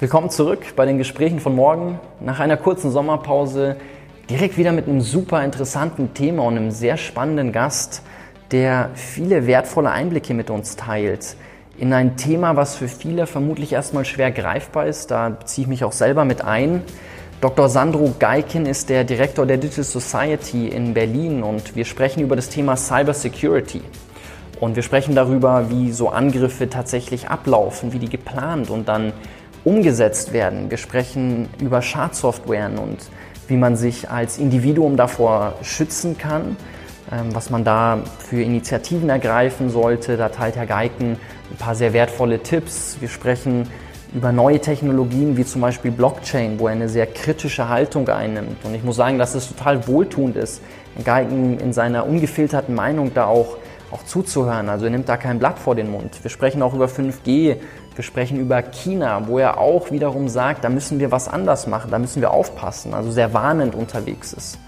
[0.00, 2.00] Willkommen zurück bei den Gesprächen von morgen.
[2.20, 3.76] Nach einer kurzen Sommerpause
[4.30, 8.00] direkt wieder mit einem super interessanten Thema und einem sehr spannenden Gast,
[8.50, 11.36] der viele wertvolle Einblicke mit uns teilt.
[11.76, 15.10] In ein Thema, was für viele vermutlich erstmal schwer greifbar ist.
[15.10, 16.80] Da beziehe ich mich auch selber mit ein.
[17.42, 17.68] Dr.
[17.68, 22.48] Sandro Geiken ist der Direktor der Digital Society in Berlin und wir sprechen über das
[22.48, 23.82] Thema Cyber Security.
[24.60, 29.12] Und wir sprechen darüber, wie so Angriffe tatsächlich ablaufen, wie die geplant und dann
[29.64, 30.70] umgesetzt werden.
[30.70, 32.98] Wir sprechen über Schadsoftwaren und
[33.48, 36.56] wie man sich als Individuum davor schützen kann,
[37.12, 40.16] ähm, was man da für Initiativen ergreifen sollte.
[40.16, 41.16] Da teilt Herr Geiken
[41.50, 42.96] ein paar sehr wertvolle Tipps.
[43.00, 43.68] Wir sprechen
[44.14, 48.64] über neue Technologien wie zum Beispiel Blockchain, wo er eine sehr kritische Haltung einnimmt.
[48.64, 50.62] Und ich muss sagen, dass es total wohltuend ist,
[50.96, 53.56] Herr Geiken in seiner ungefilterten Meinung da auch,
[53.90, 54.68] auch zuzuhören.
[54.68, 56.22] Also er nimmt da kein Blatt vor den Mund.
[56.22, 57.56] Wir sprechen auch über 5G,
[57.94, 61.90] wir sprechen über China, wo er auch wiederum sagt, da müssen wir was anders machen,
[61.90, 64.58] da müssen wir aufpassen, also sehr warnend unterwegs ist.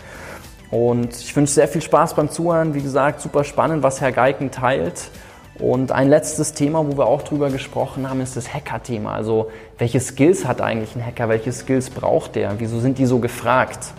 [0.70, 2.72] Und ich wünsche sehr viel Spaß beim Zuhören.
[2.72, 5.11] Wie gesagt, super spannend, was Herr Geiken teilt.
[5.58, 9.12] Und ein letztes Thema, wo wir auch drüber gesprochen haben, ist das Hacker-Thema.
[9.12, 11.28] Also welche Skills hat eigentlich ein Hacker?
[11.28, 12.55] Welche Skills braucht der?
[12.58, 13.92] Wieso sind die so gefragt?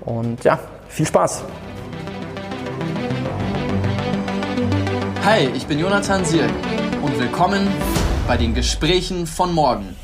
[0.00, 1.44] Und ja, viel Spaß!
[5.24, 6.50] Hi, ich bin Jonathan Siel
[7.02, 7.68] und willkommen
[8.26, 9.96] bei den Gesprächen von morgen.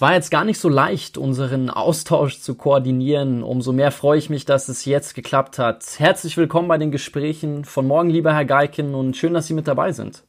[0.00, 3.42] Es war jetzt gar nicht so leicht, unseren Austausch zu koordinieren.
[3.42, 5.98] Umso mehr freue ich mich, dass es jetzt geklappt hat.
[5.98, 9.68] Herzlich willkommen bei den Gesprächen von morgen, lieber Herr Geiken, und schön, dass Sie mit
[9.68, 10.24] dabei sind.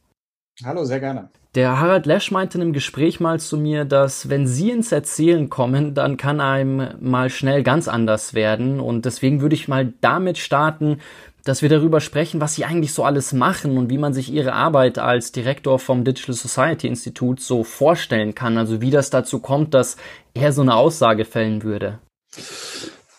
[0.62, 1.30] Hallo, sehr gerne.
[1.54, 5.48] Der Harald Lesch meinte in einem Gespräch mal zu mir, dass wenn Sie ins Erzählen
[5.48, 8.78] kommen, dann kann einem mal schnell ganz anders werden.
[8.78, 10.98] Und deswegen würde ich mal damit starten,
[11.44, 14.52] dass wir darüber sprechen, was sie eigentlich so alles machen und wie man sich ihre
[14.52, 18.58] Arbeit als Direktor vom Digital Society Institut so vorstellen kann.
[18.58, 19.96] Also wie das dazu kommt, dass
[20.34, 21.98] er so eine Aussage fällen würde.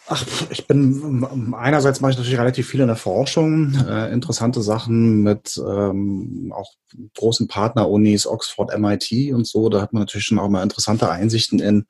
[0.07, 5.23] Ach, ich bin einerseits mache ich natürlich relativ viel in der Forschung, äh, interessante Sachen
[5.23, 6.73] mit ähm, auch
[7.15, 9.69] großen Partnerunis, Oxford, MIT und so.
[9.69, 11.85] Da hat man natürlich schon auch mal interessante Einsichten in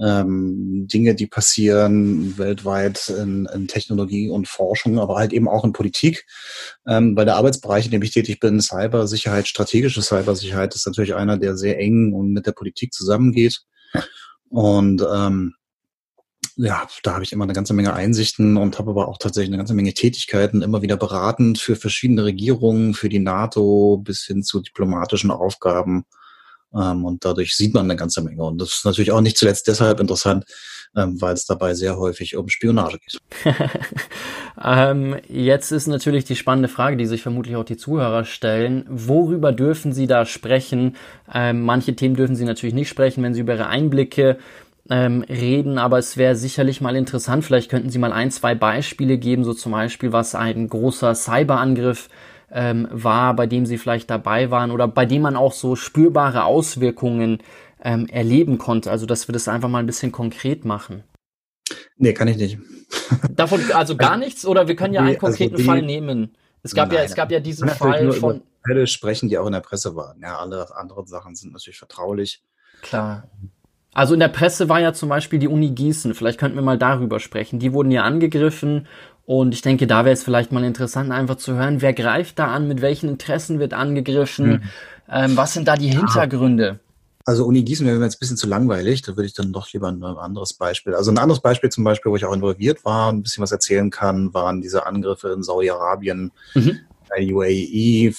[0.00, 5.72] ähm, Dinge, die passieren weltweit in, in Technologie und Forschung, aber halt eben auch in
[5.72, 6.26] Politik.
[6.86, 11.38] Ähm, bei der Arbeitsbereich, in dem ich tätig bin, Cybersicherheit, strategische Cybersicherheit, ist natürlich einer,
[11.38, 13.60] der sehr eng und mit der Politik zusammengeht.
[14.48, 15.54] Und ähm,
[16.56, 19.58] ja, da habe ich immer eine ganze Menge Einsichten und habe aber auch tatsächlich eine
[19.58, 24.60] ganze Menge Tätigkeiten, immer wieder beratend für verschiedene Regierungen, für die NATO bis hin zu
[24.60, 26.06] diplomatischen Aufgaben.
[26.74, 28.42] Ähm, und dadurch sieht man eine ganze Menge.
[28.42, 30.44] Und das ist natürlich auch nicht zuletzt deshalb interessant,
[30.96, 33.18] ähm, weil es dabei sehr häufig um Spionage geht.
[34.64, 38.86] ähm, jetzt ist natürlich die spannende Frage, die sich vermutlich auch die Zuhörer stellen.
[38.88, 40.96] Worüber dürfen Sie da sprechen?
[41.32, 44.38] Ähm, manche Themen dürfen Sie natürlich nicht sprechen, wenn Sie über Ihre Einblicke
[44.90, 49.18] ähm, reden, aber es wäre sicherlich mal interessant, vielleicht könnten Sie mal ein, zwei Beispiele
[49.18, 52.08] geben, so zum Beispiel, was ein großer Cyberangriff
[52.50, 56.44] ähm, war, bei dem Sie vielleicht dabei waren oder bei dem man auch so spürbare
[56.44, 57.42] Auswirkungen
[57.82, 58.90] ähm, erleben konnte.
[58.90, 61.04] Also, dass wir das einfach mal ein bisschen konkret machen.
[61.96, 62.58] Nee, kann ich nicht.
[63.30, 65.82] Davon also gar nichts oder wir können ja nee, einen also konkreten also die, Fall
[65.82, 66.36] nehmen.
[66.62, 69.52] Es gab nein, ja, es gab ja diesen Fall von Fälle sprechen, die auch in
[69.52, 70.20] der Presse waren.
[70.20, 72.42] Ja, alle anderen Sachen sind natürlich vertraulich.
[72.82, 73.28] Klar.
[73.96, 76.76] Also in der Presse war ja zum Beispiel die Uni Gießen, vielleicht könnten wir mal
[76.76, 77.60] darüber sprechen.
[77.60, 78.88] Die wurden ja angegriffen
[79.24, 82.48] und ich denke, da wäre es vielleicht mal interessant, einfach zu hören, wer greift da
[82.48, 84.62] an, mit welchen Interessen wird angegriffen, mhm.
[85.10, 86.78] ähm, was sind da die Hintergründe?
[87.24, 89.72] Also Uni Gießen wäre mir jetzt ein bisschen zu langweilig, da würde ich dann doch
[89.72, 90.94] lieber ein anderes Beispiel.
[90.94, 93.88] Also ein anderes Beispiel zum Beispiel, wo ich auch involviert war, ein bisschen was erzählen
[93.88, 96.80] kann, waren diese Angriffe in Saudi-Arabien, mhm.
[97.18, 98.08] UAE.
[98.08, 98.12] Äh,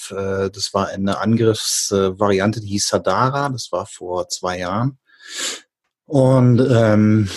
[0.50, 4.98] das war eine Angriffsvariante, die hieß Sadara, das war vor zwei Jahren.
[6.08, 7.28] Und ähm,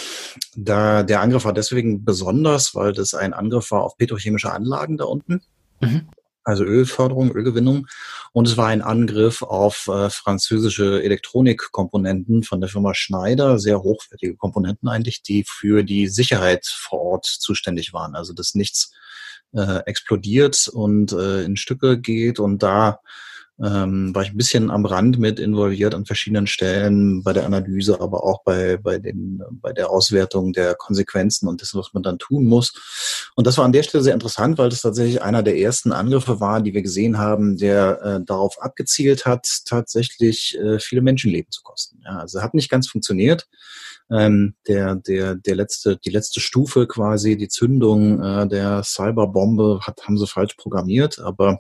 [0.56, 5.04] da der Angriff war deswegen besonders, weil das ein Angriff war auf petrochemische Anlagen da
[5.04, 5.42] unten.
[5.82, 6.08] Mhm.
[6.46, 7.88] Also Ölförderung, Ölgewinnung.
[8.32, 14.38] Und es war ein Angriff auf äh, französische Elektronikkomponenten von der Firma Schneider, sehr hochwertige
[14.38, 18.16] Komponenten eigentlich, die für die Sicherheit vor Ort zuständig waren.
[18.16, 18.94] Also dass nichts
[19.54, 23.02] äh, explodiert und äh, in Stücke geht und da
[23.64, 28.00] ähm, war ich ein bisschen am Rand mit involviert an verschiedenen Stellen bei der Analyse,
[28.00, 32.18] aber auch bei, bei, den, bei der Auswertung der Konsequenzen und dessen, was man dann
[32.18, 32.74] tun muss.
[33.36, 36.40] Und das war an der Stelle sehr interessant, weil das tatsächlich einer der ersten Angriffe
[36.40, 41.62] war, die wir gesehen haben, der äh, darauf abgezielt hat, tatsächlich äh, viele Menschenleben zu
[41.62, 42.02] kosten.
[42.04, 43.48] Ja, also hat nicht ganz funktioniert.
[44.10, 50.06] Ähm, der, der, der letzte, die letzte Stufe quasi, die Zündung äh, der Cyberbombe hat,
[50.06, 51.60] haben sie falsch programmiert, aber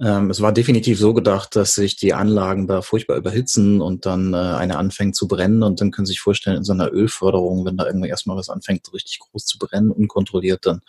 [0.00, 4.32] ähm, es war definitiv so gedacht, dass sich die Anlagen da furchtbar überhitzen und dann
[4.32, 7.64] äh, eine anfängt zu brennen und dann können Sie sich vorstellen, in so einer Ölförderung,
[7.64, 10.82] wenn da irgendwie erstmal was anfängt, richtig groß zu brennen, unkontrolliert, dann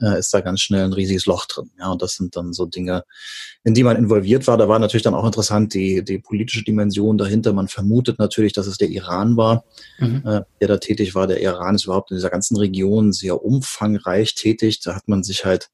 [0.00, 1.70] äh, ist da ganz schnell ein riesiges Loch drin.
[1.78, 3.04] Ja, und das sind dann so Dinge,
[3.64, 4.56] in die man involviert war.
[4.56, 7.52] Da war natürlich dann auch interessant die, die politische Dimension dahinter.
[7.52, 9.64] Man vermutet natürlich, dass es der Iran war,
[9.98, 10.22] mhm.
[10.24, 11.26] äh, der da tätig war.
[11.26, 14.80] Der Iran ist überhaupt in dieser ganzen Region sehr umfangreich tätig.
[14.80, 15.70] Da hat man sich halt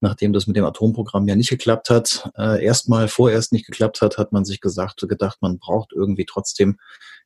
[0.00, 4.18] nachdem das mit dem Atomprogramm ja nicht geklappt hat, äh, erstmal vorerst nicht geklappt hat,
[4.18, 6.78] hat man sich gesagt, gedacht, man braucht irgendwie trotzdem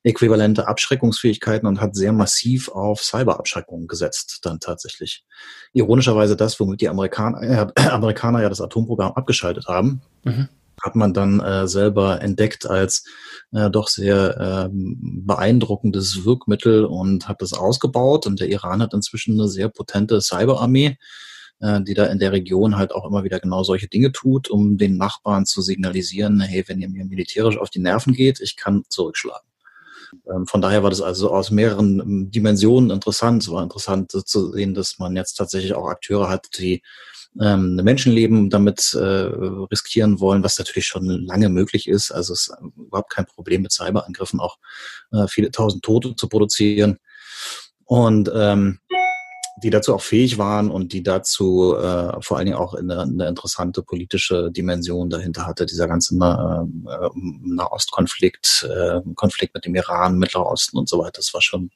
[0.02, 5.24] äquivalente Abschreckungsfähigkeiten und hat sehr massiv auf Cyberabschreckung gesetzt, dann tatsächlich.
[5.72, 10.02] Ironischerweise das, womit die Amerikaner, äh, Amerikaner ja das Atomprogramm abgeschaltet haben.
[10.24, 10.48] Mhm
[10.82, 13.04] hat man dann äh, selber entdeckt als
[13.52, 18.26] äh, doch sehr äh, beeindruckendes Wirkmittel und hat das ausgebaut.
[18.26, 20.96] Und der Iran hat inzwischen eine sehr potente Cyberarmee,
[21.60, 24.78] äh, die da in der Region halt auch immer wieder genau solche Dinge tut, um
[24.78, 28.84] den Nachbarn zu signalisieren, hey, wenn ihr mir militärisch auf die Nerven geht, ich kann
[28.88, 29.46] zurückschlagen.
[30.28, 33.42] Ähm, von daher war das also aus mehreren ähm, Dimensionen interessant.
[33.42, 36.82] Es war interessant zu sehen, dass man jetzt tatsächlich auch Akteure hat, die
[37.40, 42.10] ähm, Menschenleben damit äh, riskieren wollen, was natürlich schon lange möglich ist.
[42.10, 44.58] Also es ist überhaupt kein Problem mit Cyberangriffen auch
[45.12, 46.98] äh, viele tausend Tote zu produzieren.
[47.84, 48.79] Und ähm,
[49.62, 53.28] die dazu auch fähig waren und die dazu äh, vor allen Dingen auch eine, eine
[53.28, 60.18] interessante politische Dimension dahinter hatte, dieser ganze äh, äh, Nahostkonflikt, äh, Konflikt mit dem Iran,
[60.18, 61.12] Mittlerer Osten und so weiter.
[61.16, 61.70] Das war schon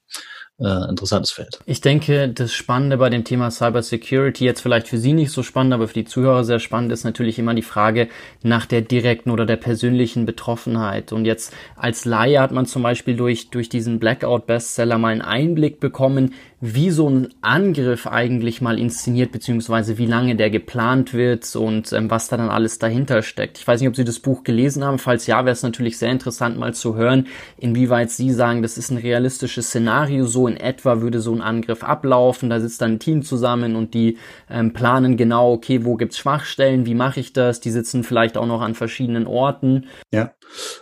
[0.59, 1.59] äh, interessantes Feld.
[1.67, 5.75] Ich denke, das Spannende bei dem Thema Cybersecurity, jetzt vielleicht für Sie nicht so spannend,
[5.75, 8.09] aber für die Zuhörer sehr spannend, ist natürlich immer die Frage
[8.43, 11.13] nach der direkten oder der persönlichen Betroffenheit.
[11.13, 15.81] Und jetzt als Laie hat man zum Beispiel durch, durch diesen Blackout-Bestseller mal einen Einblick
[15.81, 16.35] bekommen,
[16.67, 22.11] wie so ein Angriff eigentlich mal inszeniert, beziehungsweise wie lange der geplant wird und ähm,
[22.11, 23.59] was da dann alles dahinter steckt.
[23.59, 24.99] Ich weiß nicht, ob Sie das Buch gelesen haben.
[24.99, 27.27] Falls ja, wäre es natürlich sehr interessant mal zu hören,
[27.59, 30.25] inwieweit Sie sagen, das ist ein realistisches Szenario.
[30.25, 32.49] So in etwa würde so ein Angriff ablaufen.
[32.49, 34.17] Da sitzt dann ein Team zusammen und die
[34.49, 37.61] ähm, planen genau, okay, wo gibt's Schwachstellen, wie mache ich das?
[37.61, 39.85] Die sitzen vielleicht auch noch an verschiedenen Orten.
[40.15, 40.33] Ja,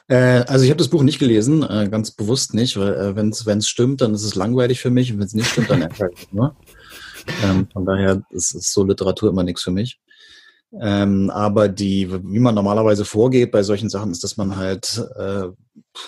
[0.08, 3.30] äh, also ich habe das Buch nicht gelesen, äh, ganz bewusst nicht, weil äh, wenn
[3.30, 6.10] es stimmt, dann ist es langweilig für mich und wenn es nicht stimmt, dann ärgere
[6.12, 6.56] ich nur.
[7.44, 10.00] Ähm, von daher ist, ist so Literatur immer nichts für mich.
[10.80, 15.48] Ähm, aber die, wie man normalerweise vorgeht bei solchen Sachen, ist, dass man halt, äh,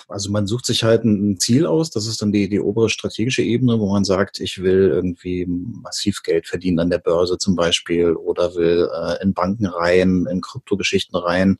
[0.07, 3.43] also man sucht sich halt ein Ziel aus, das ist dann die, die obere strategische
[3.43, 8.13] Ebene, wo man sagt, ich will irgendwie massiv Geld verdienen an der Börse zum Beispiel
[8.13, 11.59] oder will äh, in Banken rein, in Kryptogeschichten rein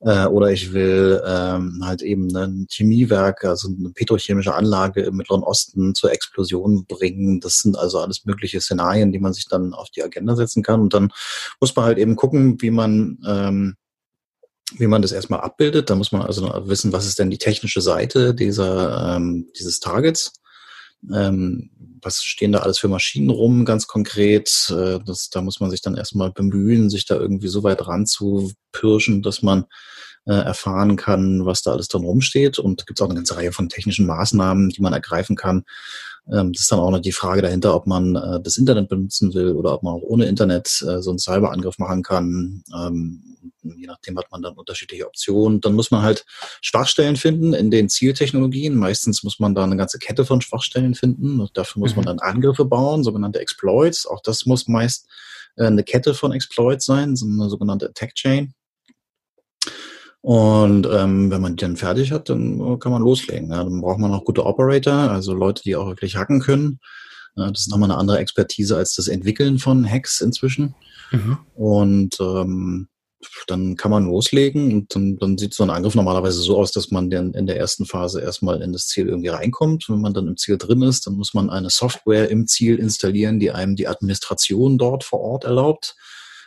[0.00, 5.42] äh, oder ich will ähm, halt eben ein Chemiewerk, also eine petrochemische Anlage im Mittleren
[5.42, 7.40] Osten zur Explosion bringen.
[7.40, 10.80] Das sind also alles mögliche Szenarien, die man sich dann auf die Agenda setzen kann.
[10.80, 11.12] Und dann
[11.60, 13.76] muss man halt eben gucken, wie man ähm,
[14.76, 15.90] wie man das erstmal abbildet.
[15.90, 20.32] Da muss man also wissen, was ist denn die technische Seite dieser, ähm, dieses Targets.
[21.12, 21.70] Ähm,
[22.06, 24.70] was stehen da alles für Maschinen rum, ganz konkret?
[24.70, 29.22] Äh, das, da muss man sich dann erstmal bemühen, sich da irgendwie so weit ranzupirschen,
[29.22, 29.64] dass man
[30.24, 32.58] äh, erfahren kann, was da alles drin rumsteht.
[32.60, 35.64] Und gibt es auch eine ganze Reihe von technischen Maßnahmen, die man ergreifen kann.
[36.32, 39.34] Ähm, das ist dann auch noch die Frage dahinter, ob man äh, das Internet benutzen
[39.34, 42.64] will oder ob man auch ohne Internet äh, so einen Cyberangriff machen kann.
[42.74, 43.22] Ähm,
[43.62, 45.60] je nachdem hat man dann unterschiedliche Optionen.
[45.60, 46.24] Dann muss man halt
[46.60, 48.74] Schwachstellen finden in den Zieltechnologien.
[48.76, 51.40] Meistens muss man da eine ganze Kette von Schwachstellen finden.
[51.40, 51.96] Und dafür muss mhm.
[51.96, 54.06] man dann Angriffe bauen, sogenannte Exploits.
[54.06, 55.08] Auch das muss meist
[55.56, 58.52] äh, eine Kette von Exploits sein, so eine sogenannte Attack Chain.
[60.22, 63.50] Und ähm, wenn man die dann fertig hat, dann kann man loslegen.
[63.50, 63.62] Ja.
[63.62, 66.80] Dann braucht man auch gute Operator, also Leute, die auch wirklich hacken können.
[67.36, 70.74] Ja, das ist nochmal eine andere Expertise als das Entwickeln von Hacks inzwischen.
[71.12, 71.38] Mhm.
[71.54, 72.88] Und ähm,
[73.46, 76.90] dann kann man loslegen und dann, dann sieht so ein Angriff normalerweise so aus, dass
[76.90, 79.88] man dann in der ersten Phase erstmal in das Ziel irgendwie reinkommt.
[79.88, 83.38] Wenn man dann im Ziel drin ist, dann muss man eine Software im Ziel installieren,
[83.38, 85.96] die einem die Administration dort vor Ort erlaubt.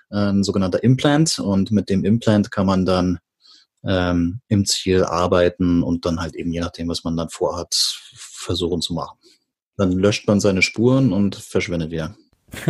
[0.10, 1.40] Ein sogenannter Implant.
[1.40, 3.20] Und mit dem Implant kann man dann
[3.84, 7.74] ähm, im Ziel arbeiten und dann halt eben je nachdem, was man dann vorhat,
[8.16, 9.18] versuchen zu machen.
[9.78, 12.16] Dann löscht man seine Spuren und verschwindet wieder.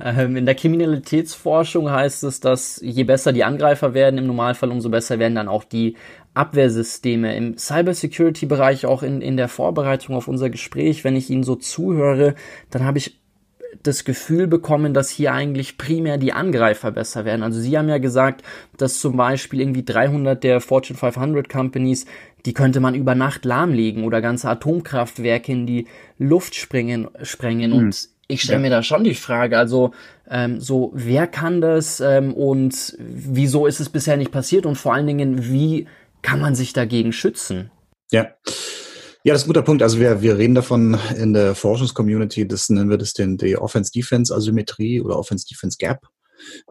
[0.00, 4.90] Ähm, in der Kriminalitätsforschung heißt es, dass je besser die Angreifer werden, im Normalfall umso
[4.90, 5.96] besser werden dann auch die
[6.34, 7.34] Abwehrsysteme.
[7.36, 12.36] Im Cybersecurity-Bereich, auch in, in der Vorbereitung auf unser Gespräch, wenn ich Ihnen so zuhöre,
[12.70, 13.20] dann habe ich
[13.82, 17.42] das Gefühl bekommen, dass hier eigentlich primär die Angreifer besser werden.
[17.42, 18.42] Also Sie haben ja gesagt,
[18.76, 22.06] dass zum Beispiel irgendwie 300 der Fortune 500 Companies,
[22.46, 25.86] die könnte man über Nacht lahmlegen oder ganze Atomkraftwerke in die
[26.18, 27.08] Luft sprengen.
[27.22, 27.70] sprengen.
[27.72, 27.76] Mhm.
[27.76, 28.62] Und ich stelle ja.
[28.62, 29.92] mir da schon die Frage, also
[30.28, 34.94] ähm, so, wer kann das ähm, und wieso ist es bisher nicht passiert und vor
[34.94, 35.86] allen Dingen, wie
[36.22, 37.70] kann man sich dagegen schützen?
[38.10, 38.28] Ja.
[39.24, 39.82] Ja, das ist ein guter Punkt.
[39.82, 45.00] Also wir, wir reden davon in der Forschungscommunity, das nennen wir das den, die Offense-Defense-Asymmetrie
[45.00, 46.06] oder Offense-Defense-Gap.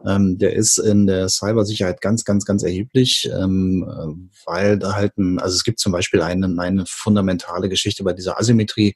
[0.06, 5.38] Ähm, der ist in der Cybersicherheit ganz, ganz, ganz erheblich, ähm, weil da halt ein,
[5.38, 8.94] also es gibt zum Beispiel eine, eine fundamentale Geschichte bei dieser Asymmetrie,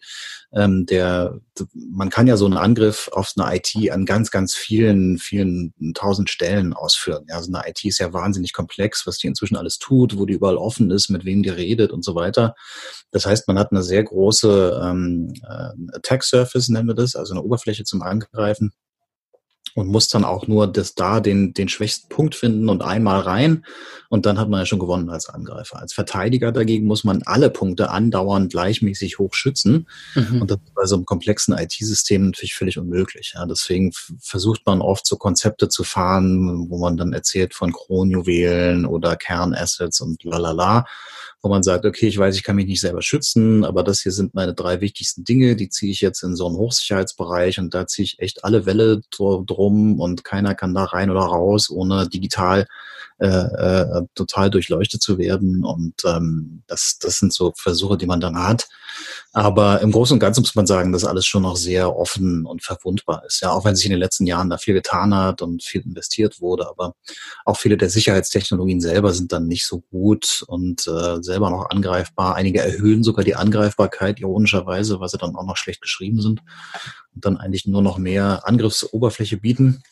[0.54, 1.40] ähm, der,
[1.74, 6.30] man kann ja so einen Angriff auf eine IT an ganz, ganz vielen, vielen tausend
[6.30, 7.24] Stellen ausführen.
[7.28, 10.34] Ja, also eine IT ist ja wahnsinnig komplex, was die inzwischen alles tut, wo die
[10.34, 12.54] überall offen ist, mit wem die redet und so weiter.
[13.10, 17.32] Das heißt, man hat eine sehr große ähm, äh, Attack Surface, nennen wir das, also
[17.32, 18.72] eine Oberfläche zum Angreifen
[19.74, 23.64] und muss dann auch nur das da den, den schwächsten Punkt finden und einmal rein
[24.08, 25.80] und dann hat man ja schon gewonnen als Angreifer.
[25.80, 30.42] Als Verteidiger dagegen muss man alle Punkte andauernd gleichmäßig hoch schützen mhm.
[30.42, 33.32] und das ist bei so einem komplexen IT-System natürlich völlig unmöglich.
[33.34, 33.46] Ja.
[33.46, 39.16] Deswegen versucht man oft so Konzepte zu fahren, wo man dann erzählt von Kronjuwelen oder
[39.16, 40.84] Kernassets und lalala
[41.42, 44.12] wo man sagt, okay, ich weiß, ich kann mich nicht selber schützen, aber das hier
[44.12, 47.86] sind meine drei wichtigsten Dinge, die ziehe ich jetzt in so einen Hochsicherheitsbereich und da
[47.86, 52.68] ziehe ich echt alle Welle drum und keiner kann da rein oder raus, ohne digital
[53.18, 55.64] äh, äh, total durchleuchtet zu werden.
[55.64, 58.68] Und ähm, das, das sind so Versuche, die man dann hat.
[59.32, 62.62] Aber im Großen und Ganzen muss man sagen, dass alles schon noch sehr offen und
[62.62, 63.40] verwundbar ist.
[63.40, 66.40] Ja, auch wenn sich in den letzten Jahren da viel getan hat und viel investiert
[66.40, 66.94] wurde, aber
[67.44, 72.34] auch viele der Sicherheitstechnologien selber sind dann nicht so gut und äh, selber noch angreifbar.
[72.34, 76.40] Einige erhöhen sogar die Angreifbarkeit, ironischerweise, weil sie dann auch noch schlecht geschrieben sind
[77.14, 79.82] und dann eigentlich nur noch mehr Angriffsoberfläche bieten.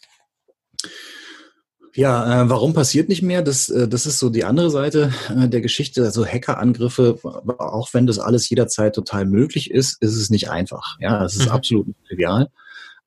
[1.95, 3.43] Ja, äh, warum passiert nicht mehr?
[3.43, 6.05] Das, äh, das ist so die andere Seite äh, der Geschichte.
[6.05, 7.19] Also Hackerangriffe,
[7.59, 10.97] auch wenn das alles jederzeit total möglich ist, ist es nicht einfach.
[11.01, 11.53] Ja, es ist mhm.
[11.53, 12.49] absolut nicht trivial.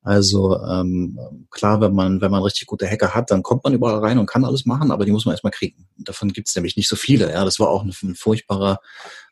[0.02, 1.18] Also ähm,
[1.50, 4.26] klar, wenn man, wenn man richtig gute Hacker hat, dann kommt man überall rein und
[4.26, 5.86] kann alles machen, aber die muss man erstmal kriegen.
[5.96, 7.32] Davon gibt es nämlich nicht so viele.
[7.32, 8.80] Ja, das war auch ein, ein furchtbarer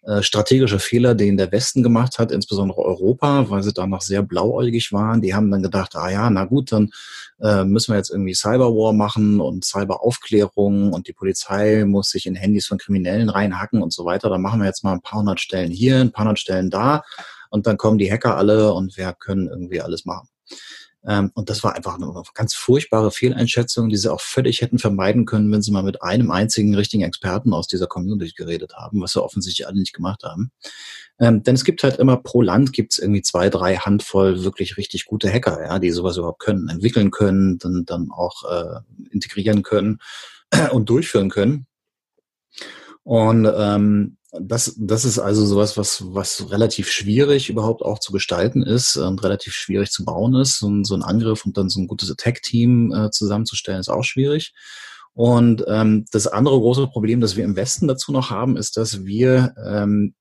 [0.05, 4.23] äh, strategischer Fehler, den der Westen gemacht hat, insbesondere Europa, weil sie da noch sehr
[4.23, 5.21] blauäugig waren.
[5.21, 6.91] Die haben dann gedacht, ah ja, na gut, dann
[7.41, 12.35] äh, müssen wir jetzt irgendwie Cyberwar machen und Cyberaufklärung und die Polizei muss sich in
[12.35, 14.29] Handys von Kriminellen reinhacken und so weiter.
[14.29, 17.05] Dann machen wir jetzt mal ein paar hundert Stellen hier, ein paar hundert Stellen da
[17.51, 20.29] und dann kommen die Hacker alle und wir können irgendwie alles machen.
[21.05, 25.25] Ähm, und das war einfach eine ganz furchtbare Fehleinschätzung, die sie auch völlig hätten vermeiden
[25.25, 29.13] können, wenn sie mal mit einem einzigen richtigen Experten aus dieser Community geredet haben, was
[29.13, 30.53] sie offensichtlich alle nicht gemacht haben.
[31.19, 34.77] Ähm, denn es gibt halt immer pro Land gibt es irgendwie zwei, drei Handvoll wirklich
[34.77, 38.81] richtig gute Hacker, ja, die sowas überhaupt können, entwickeln können, dann, dann auch äh,
[39.11, 39.99] integrieren können
[40.73, 41.67] und durchführen können.
[43.03, 48.63] Und ähm, das, das ist also sowas, was, was relativ schwierig überhaupt auch zu gestalten
[48.63, 50.59] ist und relativ schwierig zu bauen ist.
[50.59, 54.05] So ein, so ein Angriff und dann so ein gutes Attack-Team äh, zusammenzustellen, ist auch
[54.05, 54.55] schwierig.
[55.15, 59.05] Und ähm, das andere große Problem, das wir im Westen dazu noch haben, ist, dass
[59.05, 60.15] wir ähm,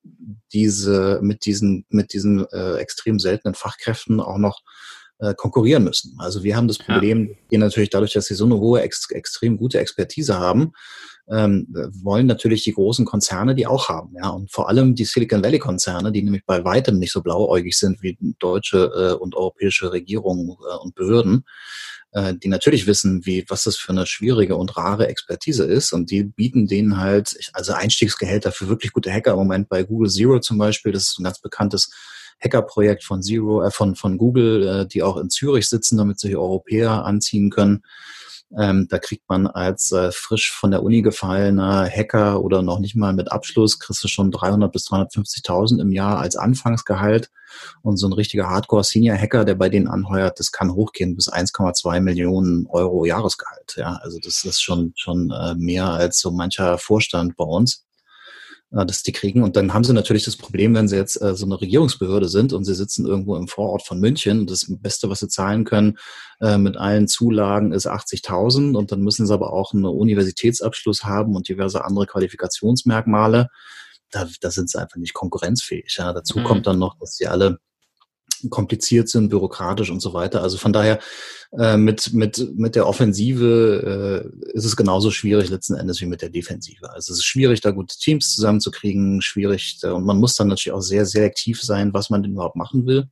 [0.52, 4.60] diese mit diesen mit diesen äh, extrem seltenen Fachkräften auch noch
[5.22, 6.16] äh, konkurrieren müssen.
[6.18, 7.36] Also wir haben das Problem, ja.
[7.50, 10.74] wir natürlich dadurch, dass sie so eine hohe ex extrem gute Expertise haben,
[11.30, 11.68] ähm,
[12.02, 14.16] wollen natürlich die großen Konzerne die auch haben.
[14.16, 17.78] Ja, und vor allem die Silicon Valley Konzerne, die nämlich bei weitem nicht so blauäugig
[17.78, 21.46] sind wie deutsche äh, und europäische Regierungen äh, und Behörden,
[22.12, 26.12] äh, die natürlich wissen, wie was das für eine schwierige und rare Expertise ist und
[26.12, 30.40] die bieten denen halt also Einstiegsgehälter für wirklich gute Hacker im Moment bei Google Zero
[30.40, 30.92] zum Beispiel.
[30.92, 31.92] Das ist ein ganz bekanntes
[32.44, 36.36] Hackerprojekt von Zero, äh, von von Google, äh, die auch in Zürich sitzen, damit sich
[36.36, 37.84] Europäer anziehen können.
[38.58, 42.96] Ähm, da kriegt man als äh, frisch von der Uni gefallener Hacker oder noch nicht
[42.96, 47.30] mal mit Abschluss, kriegst du schon 300 bis 350.000 im Jahr als Anfangsgehalt.
[47.82, 52.66] Und so ein richtiger Hardcore-Senior-Hacker, der bei denen anheuert, das kann hochgehen bis 1,2 Millionen
[52.68, 53.76] Euro Jahresgehalt.
[53.76, 57.86] Ja, also das ist schon, schon äh, mehr als so mancher Vorstand bei uns.
[58.74, 59.44] Äh, dass die kriegen.
[59.44, 62.54] Und dann haben sie natürlich das Problem, wenn sie jetzt äh, so eine Regierungsbehörde sind
[62.54, 64.48] und sie sitzen irgendwo im Vorort von München.
[64.48, 65.98] Das Beste, was sie zahlen können
[66.40, 68.78] äh, mit allen Zulagen, ist 80.000.
[68.78, 73.50] Und dann müssen sie aber auch einen Universitätsabschluss haben und diverse andere Qualifikationsmerkmale.
[74.10, 75.96] Da, da sind sie einfach nicht konkurrenzfähig.
[75.98, 76.14] Ja.
[76.14, 76.44] Dazu mhm.
[76.46, 77.60] kommt dann noch, dass sie alle
[78.50, 80.42] kompliziert sind, bürokratisch und so weiter.
[80.42, 81.00] Also von daher
[81.58, 86.22] äh, mit, mit, mit der Offensive äh, ist es genauso schwierig letzten Endes wie mit
[86.22, 86.90] der Defensive.
[86.90, 90.72] Also es ist schwierig, da gute Teams zusammenzukriegen, schwierig äh, und man muss dann natürlich
[90.72, 93.08] auch sehr selektiv sein, was man denn überhaupt machen will.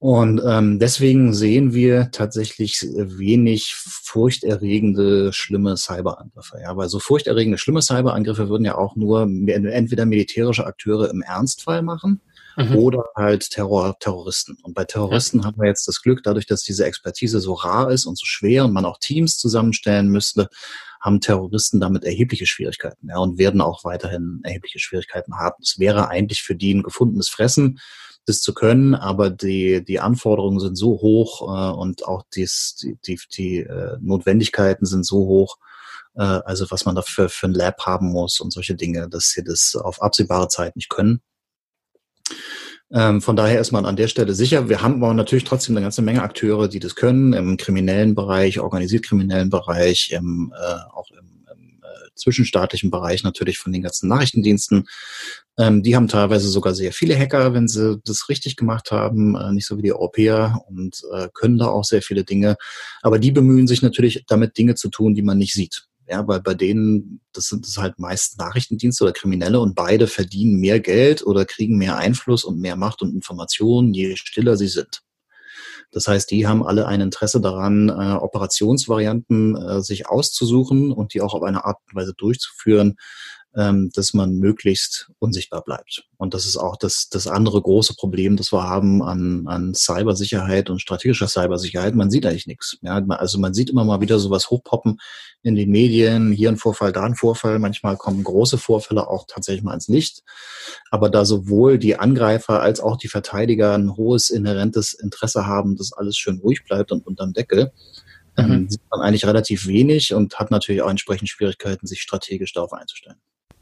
[0.00, 6.58] Und ähm, deswegen sehen wir tatsächlich wenig furchterregende, schlimme Cyberangriffe.
[6.62, 11.82] Ja, weil so furchterregende, schlimme Cyberangriffe würden ja auch nur entweder militärische Akteure im Ernstfall
[11.82, 12.22] machen
[12.56, 12.76] mhm.
[12.76, 14.56] oder halt Terror, Terroristen.
[14.62, 15.46] Und bei Terroristen ja.
[15.46, 18.64] haben wir jetzt das Glück, dadurch, dass diese Expertise so rar ist und so schwer
[18.64, 20.48] und man auch Teams zusammenstellen müsste,
[21.00, 25.56] haben Terroristen damit erhebliche Schwierigkeiten ja, und werden auch weiterhin erhebliche Schwierigkeiten haben.
[25.62, 27.80] Es wäre eigentlich für die ein gefundenes Fressen,
[28.26, 32.98] das zu können, aber die, die Anforderungen sind so hoch äh, und auch dies, die,
[33.06, 35.56] die, die äh, Notwendigkeiten sind so hoch,
[36.14, 39.42] äh, also was man dafür für ein Lab haben muss und solche Dinge, dass sie
[39.42, 41.22] das auf absehbare Zeit nicht können.
[42.92, 44.68] Ähm, von daher ist man an der Stelle sicher.
[44.68, 48.58] Wir haben aber natürlich trotzdem eine ganze Menge Akteure, die das können, im kriminellen Bereich,
[48.58, 54.08] organisiert kriminellen Bereich, im, äh, auch im, im äh, zwischenstaatlichen Bereich natürlich von den ganzen
[54.08, 54.88] Nachrichtendiensten.
[55.56, 59.52] Ähm, die haben teilweise sogar sehr viele Hacker, wenn sie das richtig gemacht haben, äh,
[59.52, 62.56] nicht so wie die Europäer und äh, können da auch sehr viele Dinge.
[63.02, 65.84] Aber die bemühen sich natürlich damit Dinge zu tun, die man nicht sieht.
[66.10, 70.58] Ja, weil bei denen, das sind das halt meist Nachrichtendienste oder Kriminelle und beide verdienen
[70.58, 75.02] mehr Geld oder kriegen mehr Einfluss und mehr Macht und Informationen, je stiller sie sind.
[75.92, 81.20] Das heißt, die haben alle ein Interesse daran, äh, Operationsvarianten äh, sich auszusuchen und die
[81.20, 82.96] auch auf eine Art und Weise durchzuführen,
[83.56, 86.04] ähm, dass man möglichst unsichtbar bleibt.
[86.18, 90.70] Und das ist auch das, das andere große Problem, das wir haben an, an Cybersicherheit
[90.70, 91.94] und strategischer Cybersicherheit.
[91.94, 92.78] Man sieht eigentlich nichts.
[92.82, 95.00] Ja, also man sieht immer mal wieder sowas hochpoppen
[95.42, 97.58] in den Medien, hier ein Vorfall, da ein Vorfall.
[97.58, 100.22] Manchmal kommen große Vorfälle auch tatsächlich mal ins Licht.
[100.90, 105.92] Aber da sowohl die Angreifer als auch die Verteidiger ein hohes inhärentes Interesse haben, dass
[105.92, 107.72] alles schön ruhig bleibt und unterm Deckel,
[108.36, 108.70] ähm, mhm.
[108.70, 113.16] sieht man eigentlich relativ wenig und hat natürlich auch entsprechend Schwierigkeiten, sich strategisch darauf einzustellen.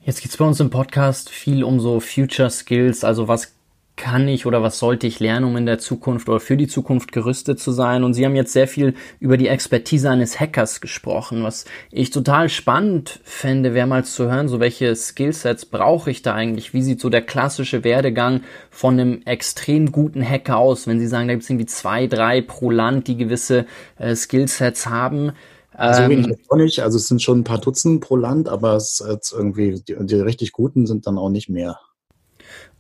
[0.09, 3.53] Jetzt geht es bei uns im Podcast viel um so Future Skills, also was
[3.95, 7.13] kann ich oder was sollte ich lernen, um in der Zukunft oder für die Zukunft
[7.13, 8.05] gerüstet zu sein.
[8.05, 12.49] Und Sie haben jetzt sehr viel über die Expertise eines Hackers gesprochen, was ich total
[12.49, 16.73] spannend fände, wäre mal zu hören, so welche Skillsets brauche ich da eigentlich?
[16.73, 20.87] Wie sieht so der klassische Werdegang von einem extrem guten Hacker aus?
[20.87, 23.67] Wenn Sie sagen, da gibt es irgendwie zwei, drei pro Land, die gewisse
[23.99, 25.33] äh, Skillsets haben.
[25.81, 26.81] So ähm, wenig auch nicht.
[26.81, 30.15] Also es sind schon ein paar Dutzend pro Land, aber es ist irgendwie, die, die
[30.17, 31.79] richtig guten sind dann auch nicht mehr.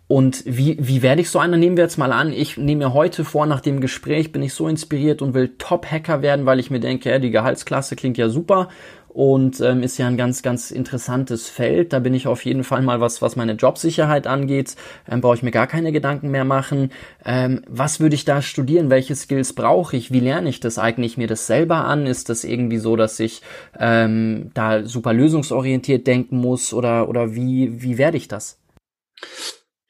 [0.08, 1.58] Und wie, wie werde ich so einer?
[1.58, 4.54] Nehmen wir jetzt mal an, ich nehme mir heute vor, nach dem Gespräch bin ich
[4.54, 8.30] so inspiriert und will Top-Hacker werden, weil ich mir denke, ja, die Gehaltsklasse klingt ja
[8.30, 8.68] super
[9.08, 11.92] und ähm, ist ja ein ganz, ganz interessantes Feld.
[11.92, 14.76] Da bin ich auf jeden Fall mal was, was meine Jobsicherheit angeht,
[15.10, 16.92] ähm, brauche ich mir gar keine Gedanken mehr machen.
[17.24, 18.90] Ähm, was würde ich da studieren?
[18.90, 20.12] Welche Skills brauche ich?
[20.12, 20.78] Wie lerne ich das?
[20.78, 22.06] Eigne ich mir das selber an?
[22.06, 23.42] Ist das irgendwie so, dass ich
[23.78, 28.58] ähm, da super lösungsorientiert denken muss oder, oder wie, wie werde ich das?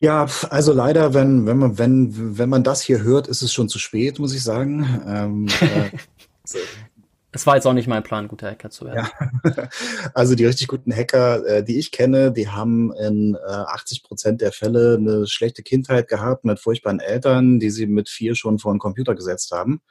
[0.00, 3.68] Ja, also leider, wenn, wenn man, wenn, wenn man das hier hört, ist es schon
[3.68, 5.02] zu spät, muss ich sagen.
[5.07, 5.90] Ähm, äh,
[7.30, 9.06] Es war jetzt auch nicht mein Plan, guter Hacker zu werden.
[9.44, 9.68] Ja.
[10.14, 14.40] Also die richtig guten Hacker, äh, die ich kenne, die haben in 80 äh, Prozent
[14.40, 18.72] der Fälle eine schlechte Kindheit gehabt mit furchtbaren Eltern, die sie mit vier schon vor
[18.72, 19.82] den Computer gesetzt haben,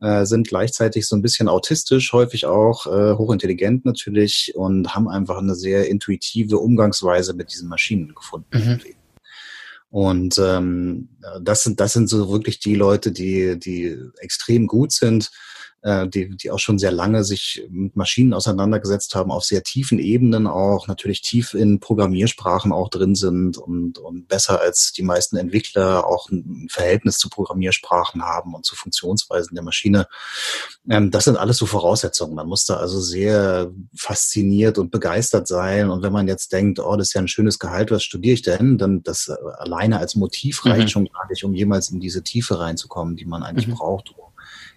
[0.00, 5.54] äh, sind gleichzeitig so ein bisschen autistisch, häufig auch hochintelligent natürlich und haben einfach eine
[5.54, 8.58] sehr intuitive Umgangsweise mit diesen Maschinen gefunden.
[8.58, 8.80] Mhm.
[9.90, 11.08] Und ähm,
[11.42, 15.30] das sind das sind so wirklich die Leute, die die extrem gut sind
[15.82, 19.98] äh, die, die auch schon sehr lange sich mit Maschinen auseinandergesetzt haben, auf sehr tiefen
[19.98, 25.36] Ebenen auch, natürlich tief in Programmiersprachen auch drin sind und, und besser als die meisten
[25.36, 30.08] Entwickler auch ein Verhältnis zu Programmiersprachen haben und zu Funktionsweisen der Maschine.
[30.90, 32.34] Ähm, das sind alles so Voraussetzungen.
[32.34, 35.90] Man muss da also sehr fasziniert und begeistert sein.
[35.90, 38.42] Und wenn man jetzt denkt, oh, das ist ja ein schönes Gehalt, was studiere ich
[38.42, 38.78] denn?
[38.78, 40.88] Dann das alleine als Motiv reicht mhm.
[40.88, 43.74] schon gar nicht, um jemals in diese Tiefe reinzukommen, die man eigentlich mhm.
[43.74, 44.14] braucht,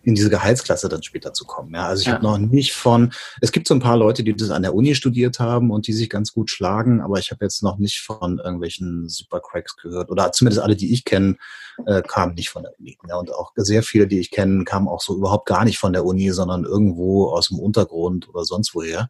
[0.03, 1.73] in diese Gehaltsklasse dann später zu kommen.
[1.73, 2.13] Ja, also ich ja.
[2.13, 3.11] habe noch nicht von,
[3.41, 5.93] es gibt so ein paar Leute, die das an der Uni studiert haben und die
[5.93, 10.31] sich ganz gut schlagen, aber ich habe jetzt noch nicht von irgendwelchen Supercracks gehört oder
[10.31, 11.37] zumindest alle, die ich kenne,
[11.85, 12.97] äh, kamen nicht von der Uni.
[13.07, 15.93] Ja, und auch sehr viele, die ich kenne, kamen auch so überhaupt gar nicht von
[15.93, 19.09] der Uni, sondern irgendwo aus dem Untergrund oder sonst woher.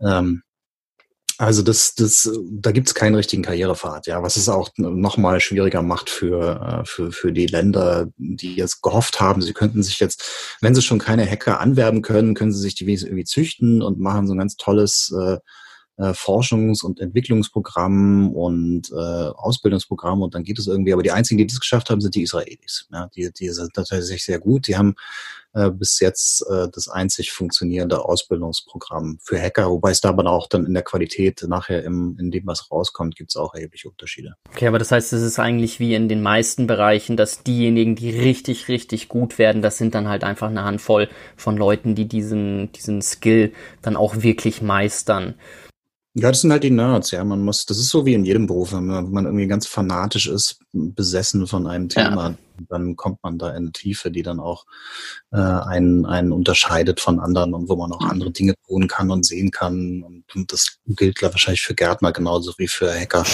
[0.00, 0.42] Ähm,
[1.38, 5.82] also das, das, da gibt's keinen richtigen Karrierepfad, ja, was es auch noch mal schwieriger
[5.82, 10.56] macht für, äh, für, für die Länder, die jetzt gehofft haben, sie könnten sich jetzt,
[10.60, 14.26] wenn sie schon keine Hacker anwerben können, können sie sich die irgendwie züchten und machen
[14.26, 15.38] so ein ganz tolles äh,
[15.98, 20.92] äh, Forschungs- und Entwicklungsprogramm und äh, Ausbildungsprogramm und dann geht es irgendwie.
[20.92, 22.86] Aber die einzigen, die das geschafft haben, sind die Israelis.
[22.92, 24.68] Ja, die, die sind tatsächlich sehr gut.
[24.68, 24.94] Die haben
[25.54, 30.46] äh, bis jetzt äh, das einzig funktionierende Ausbildungsprogramm für Hacker, wobei es da aber auch
[30.46, 34.34] dann in der Qualität nachher im, in dem, was rauskommt, gibt es auch erhebliche Unterschiede.
[34.52, 38.10] Okay, aber das heißt, es ist eigentlich wie in den meisten Bereichen, dass diejenigen, die
[38.10, 42.70] richtig, richtig gut werden, das sind dann halt einfach eine Handvoll von Leuten, die diesen,
[42.72, 45.34] diesen Skill dann auch wirklich meistern.
[46.18, 47.22] Ja, das sind halt die Nerds, ja.
[47.24, 50.58] Man muss, das ist so wie in jedem Beruf, wenn man, irgendwie ganz fanatisch ist,
[50.72, 52.34] besessen von einem Thema, ja.
[52.68, 54.64] Dann kommt man da in eine Tiefe, die dann auch
[55.30, 59.24] äh, einen, einen unterscheidet von anderen und wo man auch andere Dinge tun kann und
[59.24, 60.02] sehen kann.
[60.02, 63.24] Und, und das gilt wahrscheinlich für Gärtner genauso wie für Hacker.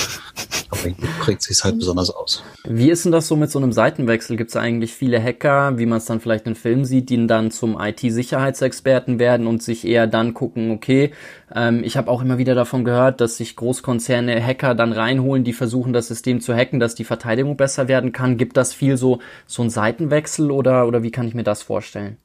[0.71, 2.43] Aber hier prägt sich halt besonders aus.
[2.65, 4.37] Wie ist denn das so mit so einem Seitenwechsel?
[4.37, 7.51] Gibt es eigentlich viele Hacker, wie man es dann vielleicht in Filmen sieht, die dann
[7.51, 11.13] zum IT-Sicherheitsexperten werden und sich eher dann gucken, okay,
[11.55, 15.53] ähm, ich habe auch immer wieder davon gehört, dass sich Großkonzerne Hacker dann reinholen, die
[15.53, 18.37] versuchen, das System zu hacken, dass die Verteidigung besser werden kann.
[18.37, 19.14] Gibt das viel so,
[19.47, 22.19] so einen Seitenwechsel oder, oder wie kann ich mir das vorstellen?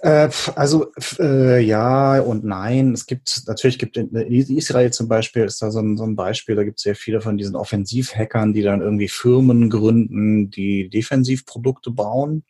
[0.00, 2.92] Äh, also äh, ja und nein.
[2.92, 6.54] Es gibt natürlich gibt in, Israel zum Beispiel ist da so ein, so ein Beispiel.
[6.54, 11.90] Da gibt es sehr viele von diesen Offensivhackern, die dann irgendwie Firmen gründen, die Defensivprodukte
[11.90, 12.44] bauen.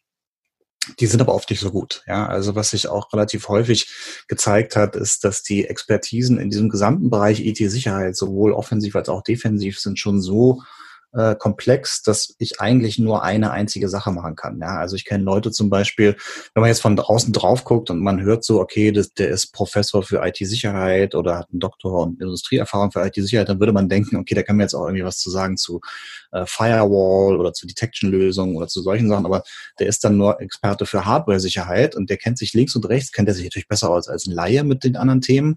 [1.00, 2.02] Die sind aber oft nicht so gut.
[2.06, 6.70] Ja, also was sich auch relativ häufig gezeigt hat, ist, dass die Expertisen in diesem
[6.70, 10.62] gesamten Bereich IT-Sicherheit sowohl offensiv als auch defensiv sind schon so
[11.12, 14.58] äh, komplex, dass ich eigentlich nur eine einzige Sache machen kann.
[14.60, 16.16] Ja, also ich kenne Leute zum Beispiel,
[16.54, 19.52] wenn man jetzt von draußen drauf guckt und man hört so, okay, das, der ist
[19.52, 24.16] Professor für IT-Sicherheit oder hat einen Doktor und Industrieerfahrung für IT-Sicherheit, dann würde man denken,
[24.16, 25.80] okay, da kann man jetzt auch irgendwie was zu sagen zu
[26.32, 29.42] äh, Firewall oder zu Detection-Lösungen oder zu solchen Sachen, aber
[29.78, 33.28] der ist dann nur Experte für Hardware-Sicherheit und der kennt sich links und rechts, kennt
[33.28, 35.56] er sich natürlich besser aus als ein Laie mit den anderen Themen,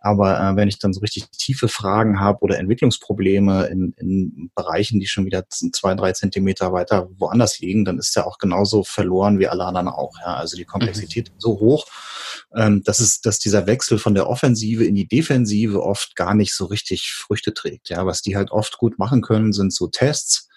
[0.00, 4.98] aber äh, wenn ich dann so richtig tiefe Fragen habe oder Entwicklungsprobleme in, in Bereichen,
[4.98, 9.38] die schon wieder zwei, drei Zentimeter weiter woanders liegen, dann ist er auch genauso verloren
[9.38, 10.18] wie alle anderen auch.
[10.20, 10.36] Ja?
[10.36, 11.34] Also die Komplexität mhm.
[11.38, 11.86] so hoch,
[12.56, 16.54] ähm, dass es, dass dieser Wechsel von der Offensive in die Defensive oft gar nicht
[16.54, 17.90] so richtig Früchte trägt.
[17.90, 20.48] Ja, was die halt oft gut machen können, sind so Tests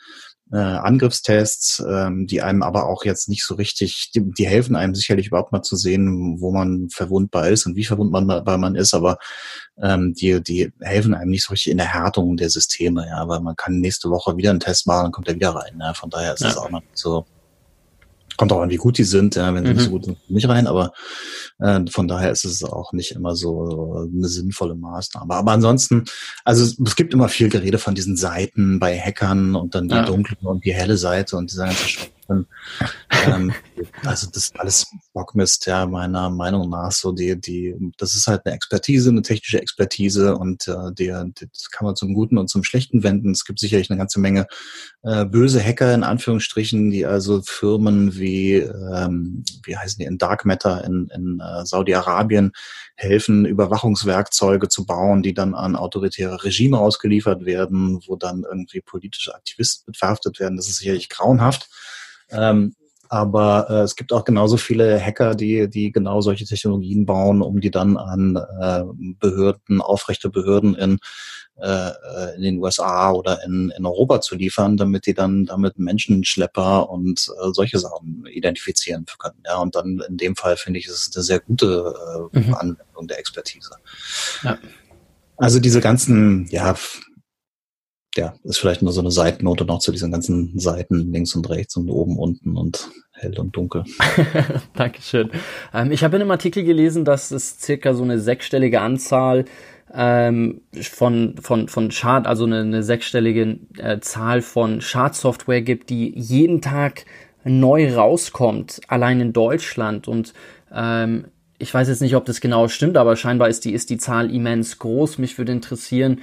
[0.51, 4.93] äh, Angriffstests, ähm, die einem aber auch jetzt nicht so richtig, die, die, helfen einem
[4.93, 9.17] sicherlich überhaupt mal zu sehen, wo man verwundbar ist und wie verwundbar man ist, aber
[9.81, 13.39] ähm, die, die helfen einem nicht so richtig in der Härtung der Systeme, ja, weil
[13.39, 15.77] man kann nächste Woche wieder einen Test machen, dann kommt er wieder rein.
[15.79, 16.61] Ja, von daher ist es ja.
[16.61, 17.25] auch noch so
[18.37, 19.75] Kommt auch an, wie gut die sind, ja, wenn sie mhm.
[19.75, 20.91] nicht so gut sind, nicht rein, aber
[21.89, 25.33] von daher ist es auch nicht immer so eine sinnvolle Maßnahme.
[25.33, 26.03] Aber ansonsten,
[26.43, 30.05] also es gibt immer viel Gerede von diesen Seiten bei Hackern und dann die ja.
[30.05, 31.87] dunkle und die helle Seite und dieser ganze
[32.33, 32.47] Schwachsinn.
[33.25, 33.53] ähm,
[34.05, 36.91] also das ist alles Bockmist, ja, meiner Meinung nach.
[36.91, 41.69] So die, die, das ist halt eine Expertise, eine technische Expertise und äh, der, das
[41.71, 43.31] kann man zum Guten und zum Schlechten wenden.
[43.31, 44.47] Es gibt sicherlich eine ganze Menge
[45.03, 50.45] äh, böse Hacker in Anführungsstrichen, die also Firmen wie, ähm, wie heißen die, in Dark
[50.45, 52.51] Matter in, in äh, Saudi-Arabien
[52.95, 59.33] helfen, Überwachungswerkzeuge zu bauen, die dann an autoritäre Regime ausgeliefert werden, wo dann irgendwie politische
[59.33, 60.57] Aktivisten verhaftet werden.
[60.57, 61.69] Das ist sicherlich grauenhaft.
[62.33, 62.73] Ähm,
[63.13, 67.61] aber äh, es gibt auch genauso viele Hacker, die, die genau solche Technologien bauen, um
[67.61, 68.83] die dann an äh,
[69.19, 70.97] Behörden, aufrechte Behörden in,
[71.61, 71.91] äh,
[72.35, 77.29] in den USA oder in, in Europa zu liefern, damit die dann damit Menschenschlepper und
[77.39, 79.43] äh, solche Sachen identifizieren können.
[79.45, 81.93] Ja, und dann in dem Fall finde ich, ist es eine sehr gute
[82.33, 82.55] äh, mhm.
[82.55, 83.75] Anwendung der Expertise.
[84.41, 84.57] Ja.
[85.37, 86.75] Also diese ganzen, ja,
[88.15, 91.75] ja, ist vielleicht nur so eine Seitennote noch zu diesen ganzen Seiten links und rechts
[91.75, 93.83] und oben, unten und hell und dunkel.
[94.75, 95.31] Dankeschön.
[95.73, 99.45] Ähm, ich habe in einem Artikel gelesen, dass es circa so eine sechsstellige Anzahl
[99.93, 106.13] ähm, von, von, von Schad, also eine, eine sechsstellige äh, Zahl von Schadsoftware gibt, die
[106.17, 107.05] jeden Tag
[107.43, 110.07] neu rauskommt, allein in Deutschland.
[110.07, 110.33] Und
[110.73, 111.25] ähm,
[111.57, 114.33] ich weiß jetzt nicht, ob das genau stimmt, aber scheinbar ist die, ist die Zahl
[114.33, 115.17] immens groß.
[115.17, 116.21] Mich würde interessieren,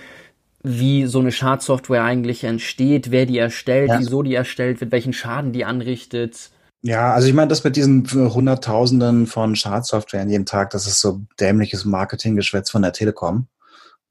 [0.62, 3.98] wie so eine Schadsoftware eigentlich entsteht, wer die erstellt, ja.
[3.98, 6.50] wieso die erstellt wird, welchen Schaden die anrichtet.
[6.82, 11.20] Ja, also ich meine, das mit diesen Hunderttausenden von Schadsoftware jeden Tag, das ist so
[11.38, 13.48] dämliches Marketinggeschwätz von der Telekom.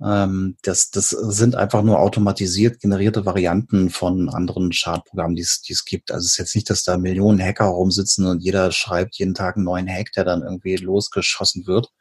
[0.01, 5.73] Ähm, das, das sind einfach nur automatisiert generierte Varianten von anderen Schadprogrammen, die es, die
[5.73, 6.11] es gibt.
[6.11, 9.55] Also es ist jetzt nicht, dass da Millionen Hacker rumsitzen und jeder schreibt jeden Tag
[9.55, 11.91] einen neuen Hack, der dann irgendwie losgeschossen wird.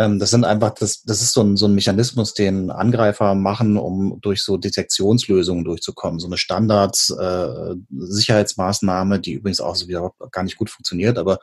[0.00, 3.76] Ähm, das sind einfach, das, das ist so ein, so ein Mechanismus, den Angreifer machen,
[3.76, 6.20] um durch so Detektionslösungen durchzukommen.
[6.20, 11.38] So eine Standard-Sicherheitsmaßnahme, äh, die übrigens auch so wieder gar nicht gut funktioniert, aber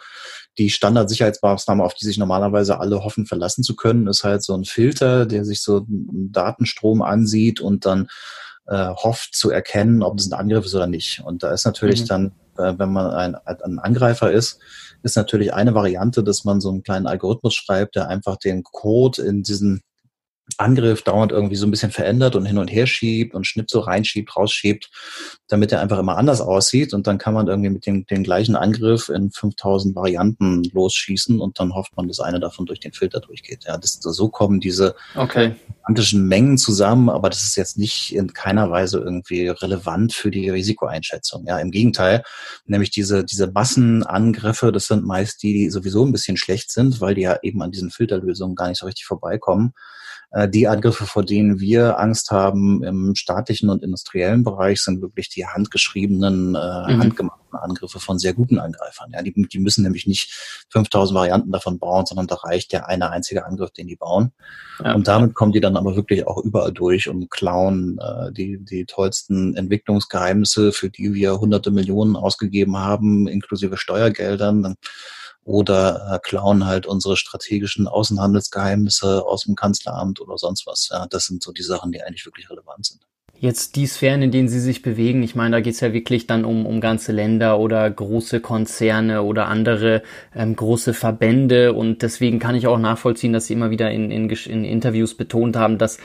[0.58, 4.66] die Standard-Sicherheitsmaßnahme, auf die sich normalerweise alle hoffen, verlassen zu können, ist halt so ein
[4.66, 8.08] Filter, der sich so einen Datenstrom ansieht und dann
[8.68, 11.22] äh, hofft zu erkennen, ob es ein Angriff ist oder nicht.
[11.26, 12.08] Und da ist natürlich mhm.
[12.08, 12.26] dann,
[12.58, 14.60] äh, wenn man ein, ein Angreifer ist,
[15.04, 19.22] ist natürlich eine Variante, dass man so einen kleinen Algorithmus schreibt, der einfach den Code
[19.22, 19.82] in diesen
[20.58, 23.80] Angriff dauernd irgendwie so ein bisschen verändert und hin und her schiebt und Schnitt so
[23.80, 24.90] reinschiebt, rausschiebt,
[25.48, 28.56] damit er einfach immer anders aussieht und dann kann man irgendwie mit dem, den gleichen
[28.56, 33.20] Angriff in 5000 Varianten losschießen und dann hofft man, dass eine davon durch den Filter
[33.20, 33.66] durchgeht.
[33.66, 35.56] Ja, das, so kommen diese okay.
[35.86, 40.50] quantischen Mengen zusammen, aber das ist jetzt nicht in keiner Weise irgendwie relevant für die
[40.50, 41.46] Risikoeinschätzung.
[41.46, 42.24] Ja, im Gegenteil,
[42.66, 47.16] nämlich diese, diese Massenangriffe, das sind meist die, die sowieso ein bisschen schlecht sind, weil
[47.16, 49.74] die ja eben an diesen Filterlösungen gar nicht so richtig vorbeikommen.
[50.32, 55.30] Äh, die Angriffe, vor denen wir Angst haben im staatlichen und industriellen Bereich, sind wirklich
[55.30, 57.02] die handgeschriebenen, äh, mhm.
[57.02, 59.12] handgemachten Angriffe von sehr guten Angreifern.
[59.14, 60.32] Ja, die, die müssen nämlich nicht
[60.70, 64.32] 5000 Varianten davon bauen, sondern da reicht der eine einzige Angriff, den die bauen.
[64.84, 64.94] Ja.
[64.94, 68.86] Und damit kommen die dann aber wirklich auch überall durch und klauen äh, die, die
[68.86, 74.62] tollsten Entwicklungsgeheimnisse, für die wir hunderte Millionen ausgegeben haben, inklusive Steuergeldern.
[74.62, 74.76] Dann
[75.48, 80.90] oder äh, klauen halt unsere strategischen Außenhandelsgeheimnisse aus dem Kanzleramt oder sonst was.
[80.92, 83.00] Ja, das sind so die Sachen, die eigentlich wirklich relevant sind.
[83.40, 86.28] Jetzt die Sphären, in denen Sie sich bewegen, ich meine, da geht es ja wirklich
[86.28, 90.04] dann um, um ganze Länder oder große Konzerne oder andere
[90.36, 94.30] ähm, große Verbände und deswegen kann ich auch nachvollziehen, dass Sie immer wieder in, in,
[94.30, 95.98] in Interviews betont haben, dass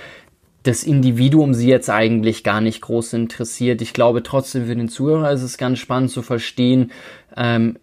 [0.62, 3.83] das Individuum sie jetzt eigentlich gar nicht groß interessiert.
[3.83, 6.92] Ich glaube trotzdem für den Zuhörer ist es ganz spannend zu verstehen,
[7.37, 7.78] ähm,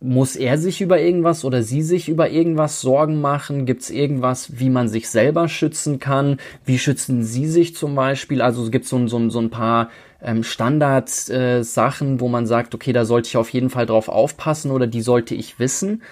[0.00, 3.64] muss er sich über irgendwas oder sie sich über irgendwas Sorgen machen?
[3.64, 6.38] Gibt es irgendwas, wie man sich selber schützen kann?
[6.64, 8.42] Wie schützen Sie sich zum Beispiel?
[8.42, 9.90] Also gibt so, so, so ein paar
[10.22, 14.70] ähm, Standardsachen, äh, wo man sagt, okay, da sollte ich auf jeden Fall drauf aufpassen
[14.70, 16.02] oder die sollte ich wissen?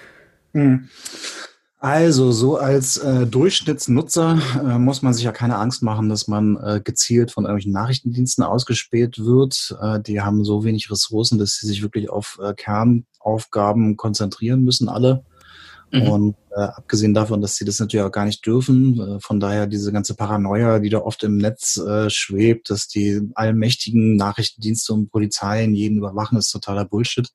[0.53, 0.89] Mhm.
[1.79, 6.57] Also so als äh, Durchschnittsnutzer äh, muss man sich ja keine Angst machen, dass man
[6.57, 9.77] äh, gezielt von irgendwelchen Nachrichtendiensten ausgespäht wird.
[9.79, 12.39] Äh, die haben so wenig Ressourcen, dass sie sich wirklich auf
[13.25, 15.23] Kernaufgaben konzentrieren müssen, alle.
[15.91, 16.01] Mhm.
[16.01, 19.67] Und äh, abgesehen davon, dass sie das natürlich auch gar nicht dürfen, äh, von daher
[19.67, 25.11] diese ganze Paranoia, die da oft im Netz äh, schwebt, dass die allmächtigen Nachrichtendienste und
[25.11, 27.29] Polizeien jeden überwachen, ist totaler Bullshit.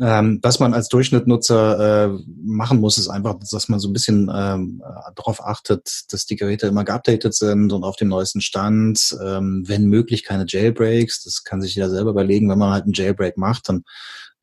[0.00, 4.30] Ähm, was man als Durchschnittnutzer äh, machen muss, ist einfach, dass man so ein bisschen
[4.34, 4.82] ähm,
[5.14, 9.16] darauf achtet, dass die Geräte immer geupdatet sind und auf dem neuesten Stand.
[9.24, 11.24] Ähm, wenn möglich keine Jailbreaks.
[11.24, 12.50] Das kann sich ja selber überlegen.
[12.50, 13.84] Wenn man halt einen Jailbreak macht, dann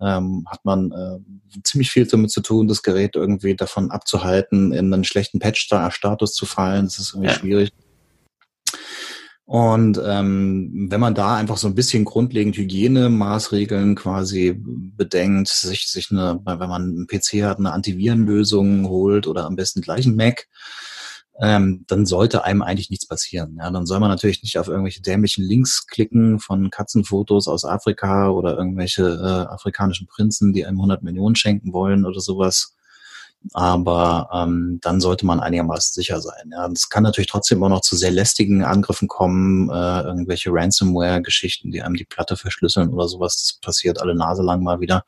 [0.02, 4.94] ähm, hat man äh, ziemlich viel damit zu tun, das Gerät irgendwie davon abzuhalten, in
[4.94, 6.86] einen schlechten Patch-Status zu fallen.
[6.86, 7.40] Das ist irgendwie ja.
[7.40, 7.72] schwierig.
[9.46, 16.12] Und ähm, wenn man da einfach so ein bisschen grundlegend Hygienemaßregeln quasi bedenkt, sich, sich
[16.12, 20.48] eine, wenn man einen PC hat, eine Antivirenlösung holt oder am besten gleich einen Mac,
[21.42, 23.58] ähm, dann sollte einem eigentlich nichts passieren.
[23.60, 28.30] Ja, dann soll man natürlich nicht auf irgendwelche dämlichen Links klicken von Katzenfotos aus Afrika
[28.30, 32.76] oder irgendwelche äh, afrikanischen Prinzen, die einem 100 Millionen schenken wollen oder sowas
[33.52, 36.52] aber ähm, dann sollte man einigermaßen sicher sein.
[36.52, 41.72] Ja, es kann natürlich trotzdem auch noch zu sehr lästigen Angriffen kommen, äh, irgendwelche Ransomware-Geschichten,
[41.72, 43.36] die einem die Platte verschlüsseln oder sowas.
[43.36, 45.04] Das passiert alle Nase lang mal wieder.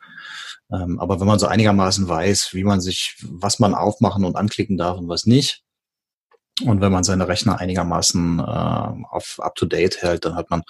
[0.71, 4.77] Ähm, aber wenn man so einigermaßen weiß, wie man sich, was man aufmachen und anklicken
[4.77, 5.61] darf und was nicht,
[6.63, 10.63] und wenn man seine Rechner einigermaßen äh, auf up-to-date hält, dann hat man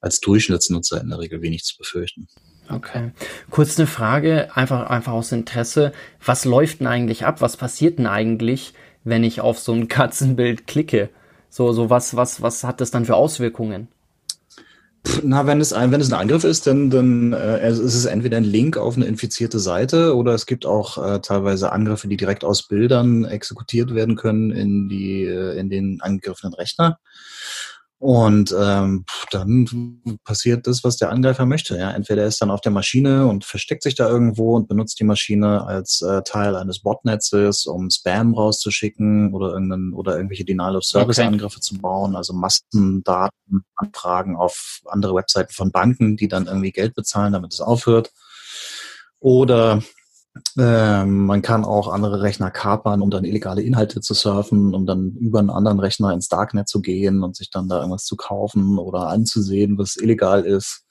[0.00, 2.28] als Durchschnittsnutzer in der Regel wenig zu befürchten.
[2.72, 3.12] Okay.
[3.50, 5.92] Kurz eine Frage, einfach, einfach aus Interesse.
[6.24, 7.40] Was läuft denn eigentlich ab?
[7.40, 11.10] Was passiert denn eigentlich, wenn ich auf so ein Katzenbild klicke?
[11.50, 13.88] So, so was, was, was hat das dann für Auswirkungen?
[15.24, 18.36] Na, wenn es ein, wenn es ein Angriff ist, dann, dann äh, ist es entweder
[18.36, 22.44] ein Link auf eine infizierte Seite oder es gibt auch äh, teilweise Angriffe, die direkt
[22.44, 27.00] aus Bildern exekutiert werden können in die, äh, in den angegriffenen Rechner.
[28.02, 31.78] Und ähm, dann passiert das, was der Angreifer möchte.
[31.78, 34.98] Ja, entweder er ist dann auf der Maschine und versteckt sich da irgendwo und benutzt
[34.98, 40.74] die Maschine als äh, Teil eines Botnetzes, um Spam rauszuschicken oder irgendeinen oder irgendwelche Denial
[40.74, 41.60] of Service Angriffe okay.
[41.60, 47.52] zu bauen, also Massendatenanfragen auf andere Webseiten von Banken, die dann irgendwie Geld bezahlen, damit
[47.52, 48.10] es aufhört.
[49.20, 49.80] Oder
[50.58, 55.12] ähm, man kann auch andere Rechner kapern, um dann illegale Inhalte zu surfen, um dann
[55.12, 58.78] über einen anderen Rechner ins Darknet zu gehen und sich dann da irgendwas zu kaufen
[58.78, 60.84] oder anzusehen, was illegal ist.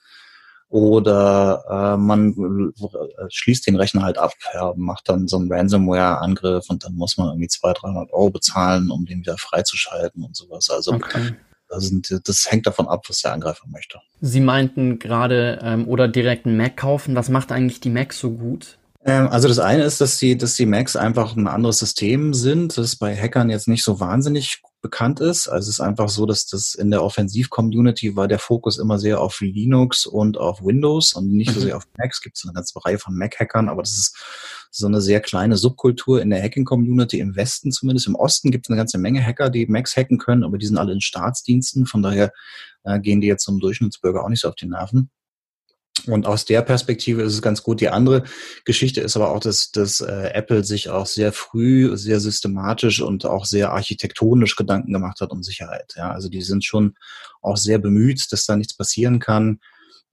[0.70, 6.70] oder äh, man äh, schließt den Rechner halt ab, ja, macht dann so einen Ransomware-Angriff
[6.70, 10.70] und dann muss man irgendwie 200, 300 Euro bezahlen, um den wieder freizuschalten und sowas.
[10.70, 11.36] Also okay.
[11.68, 14.00] das, sind, das hängt davon ab, was der Angreifer möchte.
[14.22, 17.16] Sie meinten gerade ähm, oder direkt einen Mac kaufen.
[17.16, 18.78] Was macht eigentlich die Mac so gut?
[19.04, 22.78] Ähm, also das eine ist, dass die, dass die Macs einfach ein anderes System sind,
[22.78, 25.48] das bei Hackern jetzt nicht so wahnsinnig bekannt ist.
[25.48, 29.22] Also es ist einfach so, dass das in der Offensiv-Community war der Fokus immer sehr
[29.22, 31.64] auf Linux und auf Windows und nicht so mhm.
[31.64, 32.22] sehr auf Macs.
[32.22, 34.18] Gibt es eine ganze Reihe von Mac-Hackern, aber das ist
[34.72, 38.08] so eine sehr kleine Subkultur in der Hacking-Community im Westen zumindest.
[38.08, 40.78] Im Osten gibt es eine ganze Menge Hacker, die Macs hacken können, aber die sind
[40.78, 41.86] alle in Staatsdiensten.
[41.86, 42.32] Von daher
[42.84, 45.10] äh, gehen die jetzt zum Durchschnittsbürger auch nicht so auf die Nerven.
[46.08, 47.82] Und aus der Perspektive ist es ganz gut.
[47.82, 48.24] Die andere
[48.66, 53.26] Geschichte ist aber auch, dass, dass äh, Apple sich auch sehr früh, sehr systematisch und
[53.26, 55.94] auch sehr architektonisch Gedanken gemacht hat um Sicherheit.
[55.96, 56.96] Ja, also die sind schon
[57.42, 59.60] auch sehr bemüht, dass da nichts passieren kann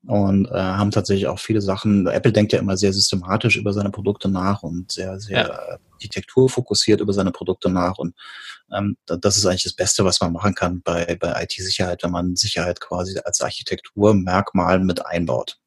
[0.07, 2.07] und äh, haben tatsächlich auch viele Sachen.
[2.07, 5.79] Apple denkt ja immer sehr systematisch über seine Produkte nach und sehr, sehr ja.
[5.93, 7.99] architekturfokussiert über seine Produkte nach.
[7.99, 8.14] Und
[8.73, 12.37] ähm, das ist eigentlich das Beste, was man machen kann bei, bei IT-Sicherheit, wenn man
[12.37, 15.59] Sicherheit quasi als Architekturmerkmal mit einbaut.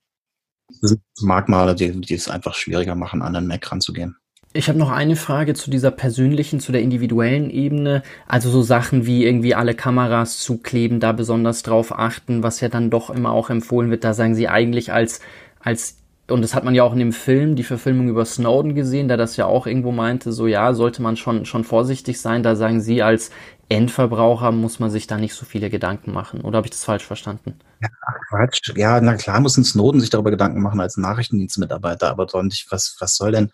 [1.22, 4.18] Merkmale, die, die es einfach schwieriger machen, an den Mac ranzugehen.
[4.54, 8.04] Ich habe noch eine Frage zu dieser persönlichen, zu der individuellen Ebene.
[8.28, 12.90] Also so Sachen wie irgendwie alle Kameras zukleben, da besonders drauf achten, was ja dann
[12.90, 14.04] doch immer auch empfohlen wird.
[14.04, 15.22] Da sagen Sie eigentlich als,
[15.62, 19.08] als, und das hat man ja auch in dem Film, die Verfilmung über Snowden gesehen,
[19.08, 22.44] der das ja auch irgendwo meinte, so ja, sollte man schon, schon vorsichtig sein.
[22.44, 23.32] Da sagen Sie als
[23.72, 26.42] Endverbraucher muss man sich da nicht so viele Gedanken machen.
[26.42, 27.56] Oder habe ich das falsch verstanden?
[27.82, 27.88] Ja,
[28.28, 28.74] Quatsch.
[28.76, 32.98] Ja, na klar muss ein Snowden sich darüber Gedanken machen als Nachrichtendienstmitarbeiter, aber sonst, was,
[33.00, 33.52] was soll denn,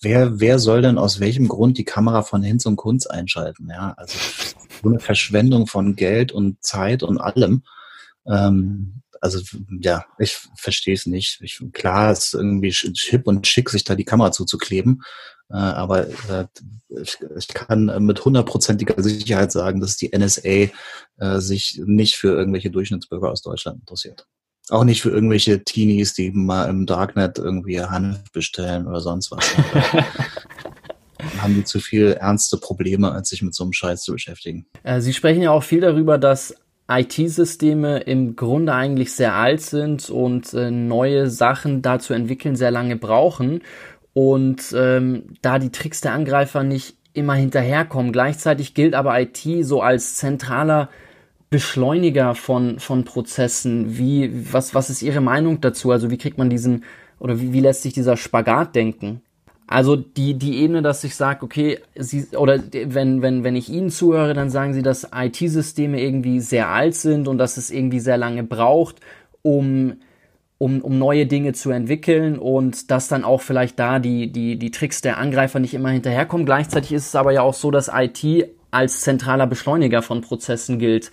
[0.00, 3.68] wer, wer soll denn aus welchem Grund die Kamera von Hinz und Kunz einschalten?
[3.68, 4.16] Ja, also
[4.80, 7.64] so eine Verschwendung von Geld und Zeit und allem.
[8.28, 9.40] Ähm, also
[9.80, 11.40] ja, ich verstehe es nicht.
[11.40, 15.02] Ich, klar ist irgendwie hip und schick, sich da die Kamera zuzukleben.
[15.50, 16.46] Äh, aber äh,
[17.36, 20.70] ich, kann mit hundertprozentiger Sicherheit sagen, dass die NSA äh,
[21.38, 24.26] sich nicht für irgendwelche Durchschnittsbürger aus Deutschland interessiert.
[24.70, 29.54] Auch nicht für irgendwelche Teenies, die mal im Darknet irgendwie Hanf bestellen oder sonst was.
[31.40, 34.66] haben die zu viel ernste Probleme, als sich mit so einem Scheiß zu beschäftigen.
[34.98, 36.54] Sie sprechen ja auch viel darüber, dass
[36.86, 42.96] IT-Systeme im Grunde eigentlich sehr alt sind und neue Sachen da zu entwickeln sehr lange
[42.96, 43.62] brauchen
[44.14, 48.12] und ähm, da die Tricks der Angreifer nicht immer hinterherkommen.
[48.12, 50.88] Gleichzeitig gilt aber IT so als zentraler
[51.50, 53.96] Beschleuniger von, von Prozessen.
[53.96, 55.90] Wie, was, was ist Ihre Meinung dazu?
[55.90, 56.84] Also wie kriegt man diesen,
[57.18, 59.22] oder wie, wie lässt sich dieser Spagat denken?
[59.66, 63.90] Also die, die Ebene, dass ich sage, okay, sie, oder wenn, wenn, wenn ich Ihnen
[63.90, 68.16] zuhöre, dann sagen Sie, dass IT-Systeme irgendwie sehr alt sind und dass es irgendwie sehr
[68.16, 68.96] lange braucht,
[69.42, 69.96] um
[70.58, 74.70] um, um neue Dinge zu entwickeln und dass dann auch vielleicht da die, die, die
[74.72, 76.44] Tricks der Angreifer nicht immer hinterherkommen.
[76.44, 81.12] Gleichzeitig ist es aber ja auch so, dass IT als zentraler Beschleuniger von Prozessen gilt.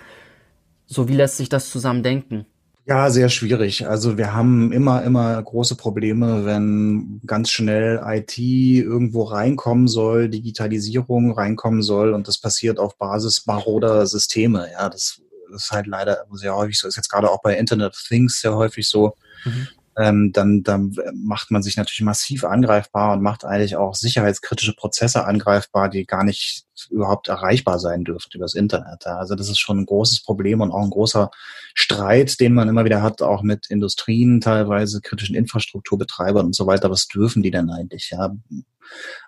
[0.88, 2.45] So wie lässt sich das zusammen denken?
[2.88, 3.88] Ja, sehr schwierig.
[3.88, 11.31] Also wir haben immer, immer große Probleme, wenn ganz schnell IT irgendwo reinkommen soll, Digitalisierung
[11.31, 14.67] reinkommen soll und das passiert auf Basis maroder Systeme.
[14.71, 15.19] Ja, das
[15.56, 16.88] ist halt leider sehr häufig so.
[16.88, 19.15] Ist jetzt gerade auch bei Internet of Things sehr häufig so.
[19.44, 19.68] Mhm.
[19.97, 25.25] Ähm, dann, dann macht man sich natürlich massiv angreifbar und macht eigentlich auch sicherheitskritische Prozesse
[25.25, 29.08] angreifbar, die gar nicht überhaupt erreichbar sein dürften übers Internet.
[29.08, 31.31] Also das ist schon ein großes Problem und auch ein großer
[31.73, 36.91] Streit, den man immer wieder hat, auch mit Industrien, teilweise kritischen Infrastrukturbetreibern und so weiter.
[36.91, 38.10] Was dürfen die denn eigentlich?
[38.12, 38.36] Ja,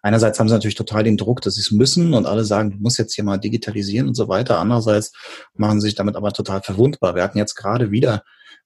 [0.01, 2.77] einerseits haben sie natürlich total den Druck, dass sie es müssen und alle sagen, du
[2.77, 4.59] musst jetzt hier mal digitalisieren und so weiter.
[4.59, 5.13] Andererseits
[5.55, 7.15] machen sie sich damit aber total verwundbar.
[7.15, 8.23] Wir hatten jetzt gerade wieder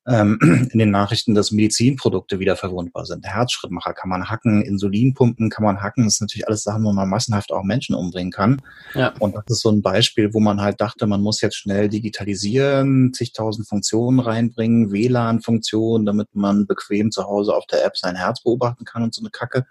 [0.08, 0.40] ähm,
[0.72, 3.26] in den Nachrichten, dass Medizinprodukte wieder verwundbar sind.
[3.26, 6.06] Herzschrittmacher kann man hacken, Insulinpumpen kann man hacken.
[6.06, 8.62] Das sind natürlich alles Sachen, wo man massenhaft auch Menschen umbringen kann.
[8.96, 9.14] Ja.
[9.20, 13.14] Und das ist so ein Beispiel, wo man halt dachte, man muss jetzt schnell digitalisieren,
[13.14, 18.86] zigtausend Funktionen reinbringen, WLAN-Funktionen, damit man bequem zu Hause auf der App sein Herz beobachten
[18.86, 19.66] kann und so eine Kacke.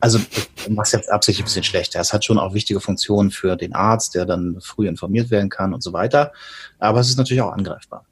[0.00, 0.18] Also
[0.68, 2.00] mach's jetzt absichtlich ein bisschen schlechter.
[2.00, 5.74] Es hat schon auch wichtige Funktionen für den Arzt, der dann früh informiert werden kann
[5.74, 6.32] und so weiter.
[6.78, 8.04] Aber es ist natürlich auch angreifbar.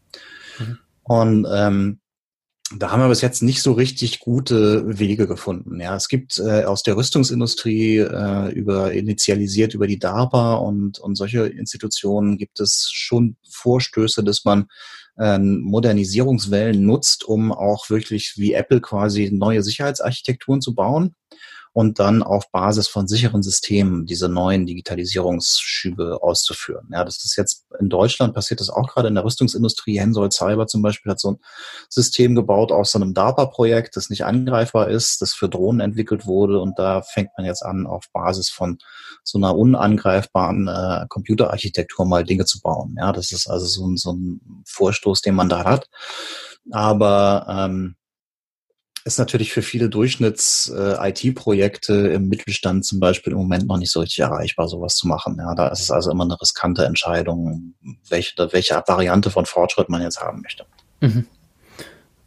[1.05, 2.01] Und ähm,
[2.79, 5.81] da haben wir bis jetzt nicht so richtig gute Wege gefunden.
[5.81, 11.15] Ja, es gibt äh, aus der Rüstungsindustrie äh, über initialisiert über die DARPA und und
[11.15, 14.67] solche Institutionen gibt es schon Vorstöße, dass man
[15.19, 21.15] äh, Modernisierungswellen nutzt, um auch wirklich wie Apple quasi neue Sicherheitsarchitekturen zu bauen.
[21.75, 26.89] Und dann auf Basis von sicheren Systemen diese neuen Digitalisierungsschübe auszuführen.
[26.93, 29.99] Ja, das ist jetzt in Deutschland passiert das auch gerade in der Rüstungsindustrie.
[29.99, 31.39] Hensoldt Cyber zum Beispiel hat so ein
[31.89, 36.61] System gebaut aus so einem DARPA-Projekt, das nicht angreifbar ist, das für Drohnen entwickelt wurde
[36.61, 38.79] und da fängt man jetzt an, auf Basis von
[39.25, 42.95] so einer unangreifbaren äh, Computerarchitektur mal Dinge zu bauen.
[42.97, 45.89] Ja, das ist also so ein, so ein Vorstoß, den man da hat.
[46.71, 47.97] Aber ähm,
[49.05, 54.01] ist natürlich für viele Durchschnitts-IT-Projekte äh, im Mittelstand zum Beispiel im Moment noch nicht so
[54.01, 55.37] richtig erreichbar, sowas zu machen.
[55.39, 57.75] Ja, da ist es also immer eine riskante Entscheidung,
[58.09, 60.65] welche, welche Variante von Fortschritt man jetzt haben möchte.
[61.01, 61.27] Mhm.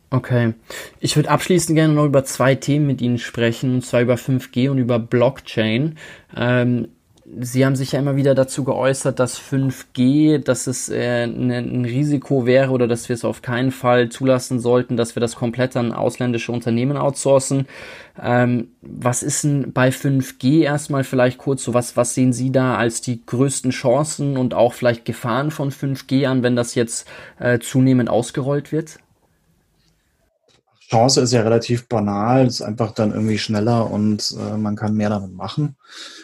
[0.10, 0.54] Okay.
[1.00, 4.70] Ich würde abschließend gerne noch über zwei Themen mit Ihnen sprechen, und zwar über 5G
[4.70, 5.98] und über Blockchain.
[6.36, 6.88] Ähm,
[7.40, 11.84] Sie haben sich ja immer wieder dazu geäußert, dass 5G, dass es äh, ne, ein
[11.84, 15.76] Risiko wäre oder dass wir es auf keinen Fall zulassen sollten, dass wir das komplett
[15.76, 17.68] an ausländische Unternehmen outsourcen.
[18.22, 22.78] Ähm, was ist denn bei 5G erstmal vielleicht kurz so, was, was sehen Sie da
[22.78, 27.10] als die größten Chancen und auch vielleicht Gefahren von 5G an, wenn das jetzt
[27.40, 29.00] äh, zunehmend ausgerollt wird?
[30.90, 35.10] Chance ist ja relativ banal, ist einfach dann irgendwie schneller und äh, man kann mehr
[35.10, 35.76] damit machen.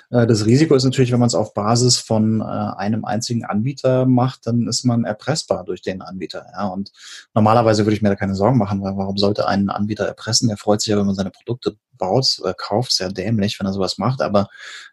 [0.09, 4.05] Äh, das Risiko ist natürlich, wenn man es auf Basis von äh, einem einzigen Anbieter
[4.05, 6.45] macht, dann ist man erpressbar durch den Anbieter.
[6.53, 6.67] Ja?
[6.67, 6.93] Und
[7.33, 10.49] normalerweise würde ich mir da keine Sorgen machen, weil warum sollte ein Anbieter erpressen?
[10.49, 13.97] Er freut sich ja, wenn man seine Produkte baut, kauft, sehr dämlich, wenn er sowas
[13.97, 14.21] macht.
[14.21, 14.47] Aber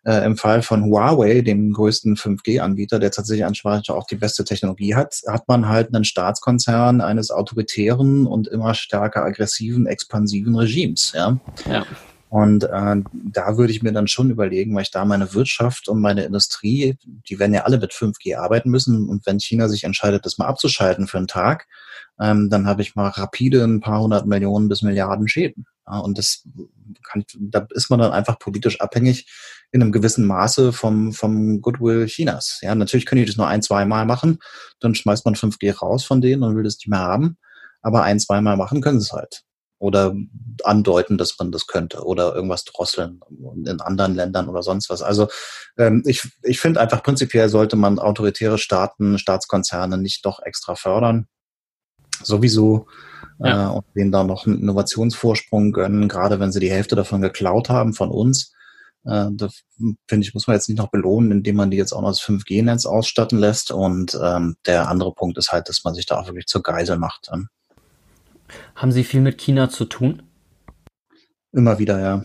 [0.05, 4.95] äh, im Fall von Huawei, dem größten 5G-Anbieter, der tatsächlich anscheinend auch die beste Technologie
[4.95, 11.13] hat, hat man halt einen Staatskonzern eines autoritären und immer stärker aggressiven, expansiven Regimes.
[11.15, 11.39] Ja.
[11.67, 11.87] ja.
[12.31, 16.01] Und äh, da würde ich mir dann schon überlegen, weil ich da meine Wirtschaft und
[16.01, 16.97] meine Industrie,
[17.29, 19.09] die werden ja alle mit 5G arbeiten müssen.
[19.09, 21.67] Und wenn China sich entscheidet, das mal abzuschalten für einen Tag,
[22.21, 25.67] ähm, dann habe ich mal rapide ein paar hundert Millionen bis Milliarden Schäden.
[25.87, 26.47] Ja, und das
[27.03, 29.27] kann, da ist man dann einfach politisch abhängig
[29.73, 32.59] in einem gewissen Maße vom, vom Goodwill Chinas.
[32.63, 34.39] Ja, natürlich können die das nur ein, zwei Mal machen,
[34.81, 37.37] dann schmeißt man 5G raus von denen und will das nicht mehr haben.
[37.83, 39.43] Aber ein, zwei Mal machen können sie es halt
[39.81, 40.15] oder
[40.63, 43.21] andeuten, dass man das könnte oder irgendwas drosseln
[43.65, 45.01] in anderen Ländern oder sonst was.
[45.01, 45.29] Also
[45.79, 51.27] ähm, ich, ich finde einfach prinzipiell sollte man autoritäre Staaten, Staatskonzerne nicht doch extra fördern.
[52.23, 52.89] Sowieso
[53.41, 53.71] ja.
[53.71, 57.69] äh, und denen da noch einen Innovationsvorsprung gönnen, gerade wenn sie die Hälfte davon geklaut
[57.69, 58.53] haben von uns.
[59.05, 59.49] Äh, da
[60.09, 62.21] finde ich, muss man jetzt nicht noch belohnen, indem man die jetzt auch noch das
[62.21, 63.71] 5G-Netz ausstatten lässt.
[63.71, 66.99] Und ähm, der andere Punkt ist halt, dass man sich da auch wirklich zur Geisel
[66.99, 67.31] macht.
[67.33, 67.49] Ähm.
[68.75, 70.23] Haben Sie viel mit China zu tun?
[71.53, 72.25] Immer wieder, ja.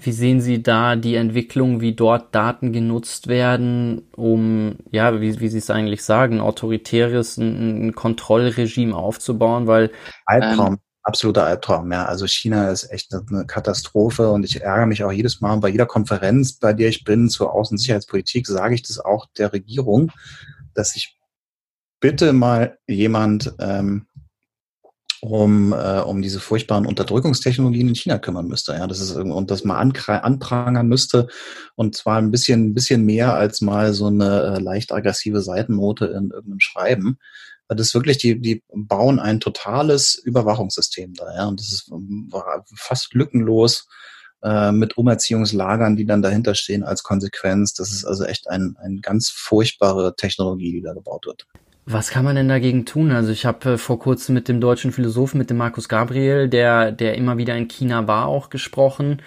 [0.00, 5.48] Wie sehen Sie da die Entwicklung, wie dort Daten genutzt werden, um, ja, wie, wie
[5.48, 9.66] Sie es eigentlich sagen, autoritäres ein, ein Kontrollregime aufzubauen?
[9.66, 9.90] Weil
[10.24, 12.04] Albtraum, ähm, absoluter Albtraum, ja.
[12.04, 15.86] Also China ist echt eine Katastrophe und ich ärgere mich auch jedes Mal bei jeder
[15.86, 20.12] Konferenz, bei der ich bin zur Außensicherheitspolitik, sage ich das auch der Regierung,
[20.74, 21.18] dass sich
[22.00, 24.06] bitte mal jemand ähm,
[25.20, 28.72] um, äh, um diese furchtbaren Unterdrückungstechnologien in China kümmern müsste.
[28.72, 31.28] Ja, das ist und das mal anprangern müsste
[31.74, 36.06] und zwar ein bisschen, ein bisschen mehr als mal so eine äh, leicht aggressive Seitennote
[36.06, 37.18] in irgendeinem Schreiben.
[37.68, 41.92] Das ist wirklich, die, die bauen ein totales Überwachungssystem da, ja, und das ist
[42.74, 43.86] fast lückenlos
[44.42, 47.74] äh, mit Umerziehungslagern, die dann dahinter stehen als Konsequenz.
[47.74, 51.46] Das ist also echt ein, ein ganz furchtbare Technologie, die da gebaut wird.
[51.90, 53.12] Was kann man denn dagegen tun?
[53.12, 56.92] Also ich habe äh, vor kurzem mit dem deutschen Philosophen, mit dem Markus Gabriel, der,
[56.92, 59.22] der immer wieder in China war, auch gesprochen.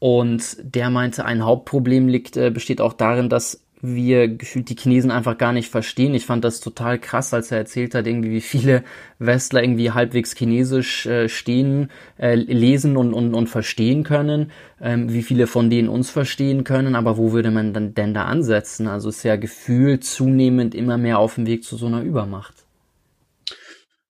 [0.00, 5.10] Und der meinte, ein Hauptproblem liegt, äh, besteht auch darin, dass wir gefühlt die Chinesen
[5.10, 6.14] einfach gar nicht verstehen.
[6.14, 8.84] Ich fand das total krass, als er erzählt hat, irgendwie wie viele
[9.18, 15.22] Westler irgendwie halbwegs Chinesisch äh, stehen, äh, lesen und, und, und verstehen können, ähm, wie
[15.22, 18.86] viele von denen uns verstehen können, aber wo würde man dann denn da ansetzen?
[18.86, 22.54] Also ist ja gefühlt zunehmend immer mehr auf dem Weg zu so einer Übermacht.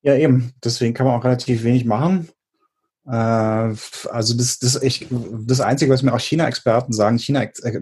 [0.03, 0.53] Ja, eben.
[0.65, 2.29] Deswegen kann man auch relativ wenig machen.
[3.07, 7.81] Äh, also das, das, ich, das Einzige, was mir auch China-Experten sagen, China, äh,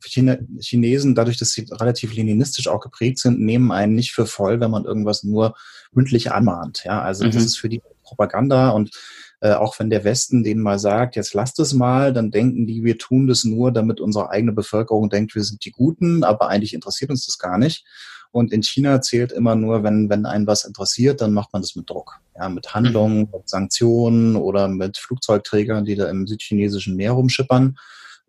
[0.00, 4.60] Chine Chinesen, dadurch, dass sie relativ leninistisch auch geprägt sind, nehmen einen nicht für voll,
[4.60, 5.54] wenn man irgendwas nur
[5.92, 6.82] mündlich anmahnt.
[6.84, 7.30] Ja, also mhm.
[7.30, 8.90] das ist für die Propaganda und
[9.40, 12.84] äh, auch wenn der Westen denen mal sagt, jetzt lasst es mal, dann denken die,
[12.84, 16.74] wir tun das nur, damit unsere eigene Bevölkerung denkt, wir sind die Guten, aber eigentlich
[16.74, 17.84] interessiert uns das gar nicht.
[18.32, 21.74] Und in China zählt immer nur, wenn, wenn einen was interessiert, dann macht man das
[21.74, 22.20] mit Druck.
[22.36, 27.76] Ja, mit Handlungen, mit Sanktionen oder mit Flugzeugträgern, die da im südchinesischen Meer rumschippern.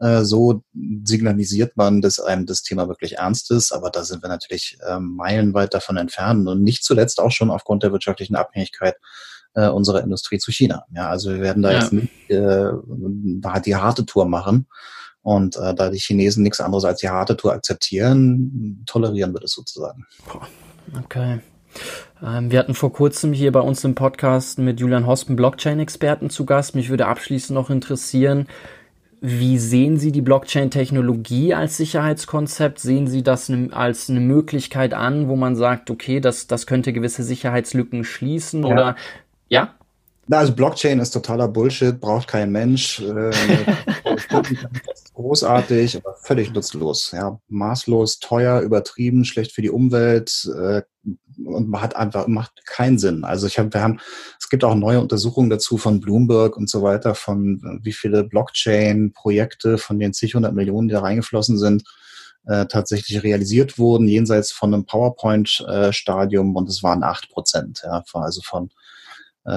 [0.02, 0.64] Äh, so
[1.04, 3.72] signalisiert man, dass einem das Thema wirklich ernst ist.
[3.72, 7.84] Aber da sind wir natürlich äh, meilenweit davon entfernt und nicht zuletzt auch schon aufgrund
[7.84, 8.96] der wirtschaftlichen Abhängigkeit
[9.54, 10.86] äh, unserer Industrie zu China.
[10.96, 11.80] Ja, also wir werden da ja.
[11.80, 12.72] jetzt nicht äh,
[13.64, 14.66] die harte Tour machen.
[15.22, 19.52] Und äh, da die Chinesen nichts anderes als die harte Tour akzeptieren, tolerieren wir das
[19.52, 20.08] sozusagen.
[21.06, 21.42] Okay.
[22.24, 26.48] Ähm, wir hatten vor kurzem hier bei uns im Podcast mit Julian Hospen Blockchain-Experten zu
[26.48, 26.74] Gast.
[26.74, 28.48] Mich würde abschließend noch interessieren,
[29.24, 32.80] wie sehen Sie die Blockchain-Technologie als Sicherheitskonzept?
[32.80, 37.22] Sehen Sie das als eine Möglichkeit an, wo man sagt, okay, das, das könnte gewisse
[37.22, 38.64] Sicherheitslücken schließen?
[38.64, 38.74] Ja.
[38.74, 38.96] Oder
[39.48, 39.76] ja?
[40.28, 43.00] Na, also Blockchain ist totaler Bullshit, braucht kein Mensch.
[43.02, 43.32] Äh,
[45.14, 47.12] großartig, aber völlig nutzlos.
[47.12, 50.84] Ja, maßlos, teuer, übertrieben, schlecht für die Umwelt äh,
[51.44, 53.24] und hat einfach macht keinen Sinn.
[53.24, 54.00] Also ich habe, wir haben,
[54.40, 59.78] es gibt auch neue Untersuchungen dazu von Bloomberg und so weiter, von wie viele Blockchain-Projekte
[59.78, 61.84] von den zig hundert Millionen, die da reingeflossen sind,
[62.46, 68.42] äh, tatsächlich realisiert wurden, jenseits von einem PowerPoint-Stadium und es waren acht Prozent, ja, also
[68.44, 68.70] von
[69.46, 69.52] äh,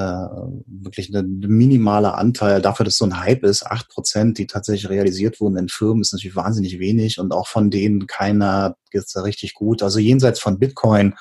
[0.67, 5.41] wirklich ein minimaler Anteil dafür, dass so ein Hype ist, acht Prozent, die tatsächlich realisiert
[5.41, 9.55] wurden in Firmen, ist natürlich wahnsinnig wenig und auch von denen keiner geht's da richtig
[9.55, 9.83] gut.
[9.83, 11.15] Also jenseits von Bitcoin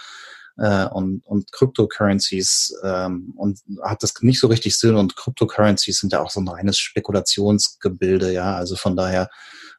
[0.57, 6.13] äh, und, und Cryptocurrencies ähm, und hat das nicht so richtig Sinn und Cryptocurrencies sind
[6.13, 9.29] ja auch so ein reines Spekulationsgebilde, ja, also von daher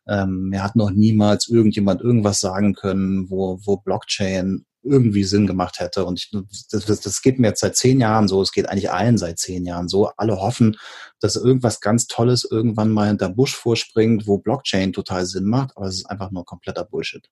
[0.06, 5.80] ähm, mir hat noch niemals irgendjemand irgendwas sagen können, wo, wo Blockchain irgendwie Sinn gemacht
[5.80, 6.04] hätte.
[6.04, 6.30] Und ich,
[6.70, 9.64] das, das geht mir jetzt seit zehn Jahren so, es geht eigentlich allen seit zehn
[9.64, 10.10] Jahren so.
[10.16, 10.76] Alle hoffen,
[11.20, 15.86] dass irgendwas ganz Tolles irgendwann mal hinter Busch vorspringt, wo Blockchain total Sinn macht, aber
[15.86, 17.28] es ist einfach nur kompletter Bullshit.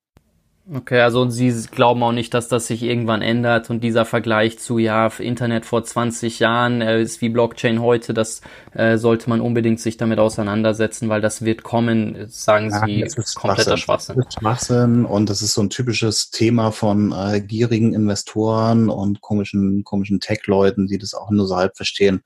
[0.71, 4.79] Okay, also Sie glauben auch nicht, dass das sich irgendwann ändert und dieser Vergleich zu,
[4.79, 8.43] ja, Internet vor 20 Jahren äh, ist wie Blockchain heute, das
[8.73, 13.35] äh, sollte man unbedingt sich damit auseinandersetzen, weil das wird kommen, sagen ja, Sie, ist
[13.35, 14.17] kompletter Schwachsinn.
[14.17, 19.21] Das ist Schwachsinn und das ist so ein typisches Thema von äh, gierigen Investoren und
[19.21, 22.23] komischen, komischen Tech-Leuten, die das auch nur so halb verstehen,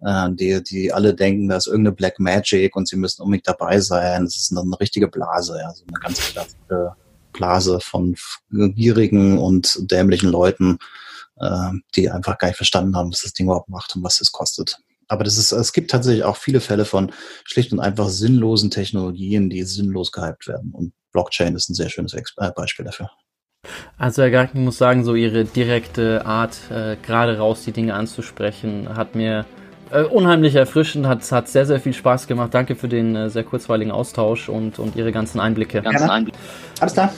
[0.00, 3.80] äh, die, die alle denken, da ist irgendeine Black Magic und sie müssen unbedingt dabei
[3.80, 4.26] sein.
[4.26, 6.94] Das ist eine, eine richtige Blase, ja, so eine ganz klassische
[7.32, 8.16] Blase von
[8.50, 10.78] gierigen und dämlichen Leuten,
[11.36, 14.32] äh, die einfach gar nicht verstanden haben, was das Ding überhaupt macht und was es
[14.32, 14.78] kostet.
[15.08, 17.12] Aber das ist, es gibt tatsächlich auch viele Fälle von
[17.44, 20.70] schlicht und einfach sinnlosen Technologien, die sinnlos gehypt werden.
[20.72, 23.10] Und Blockchain ist ein sehr schönes äh, Beispiel dafür.
[23.98, 27.94] Also Herr Garten, ich muss sagen, so Ihre direkte Art, äh, gerade raus die Dinge
[27.94, 29.44] anzusprechen, hat mir
[29.92, 32.54] äh, unheimlich erfrischend, hat, hat sehr, sehr viel Spaß gemacht.
[32.54, 35.82] Danke für den äh, sehr kurzweiligen Austausch und, und Ihre ganzen Einblicke.
[35.82, 36.38] Ganzen Einblicke.
[36.80, 37.12] Alles klar.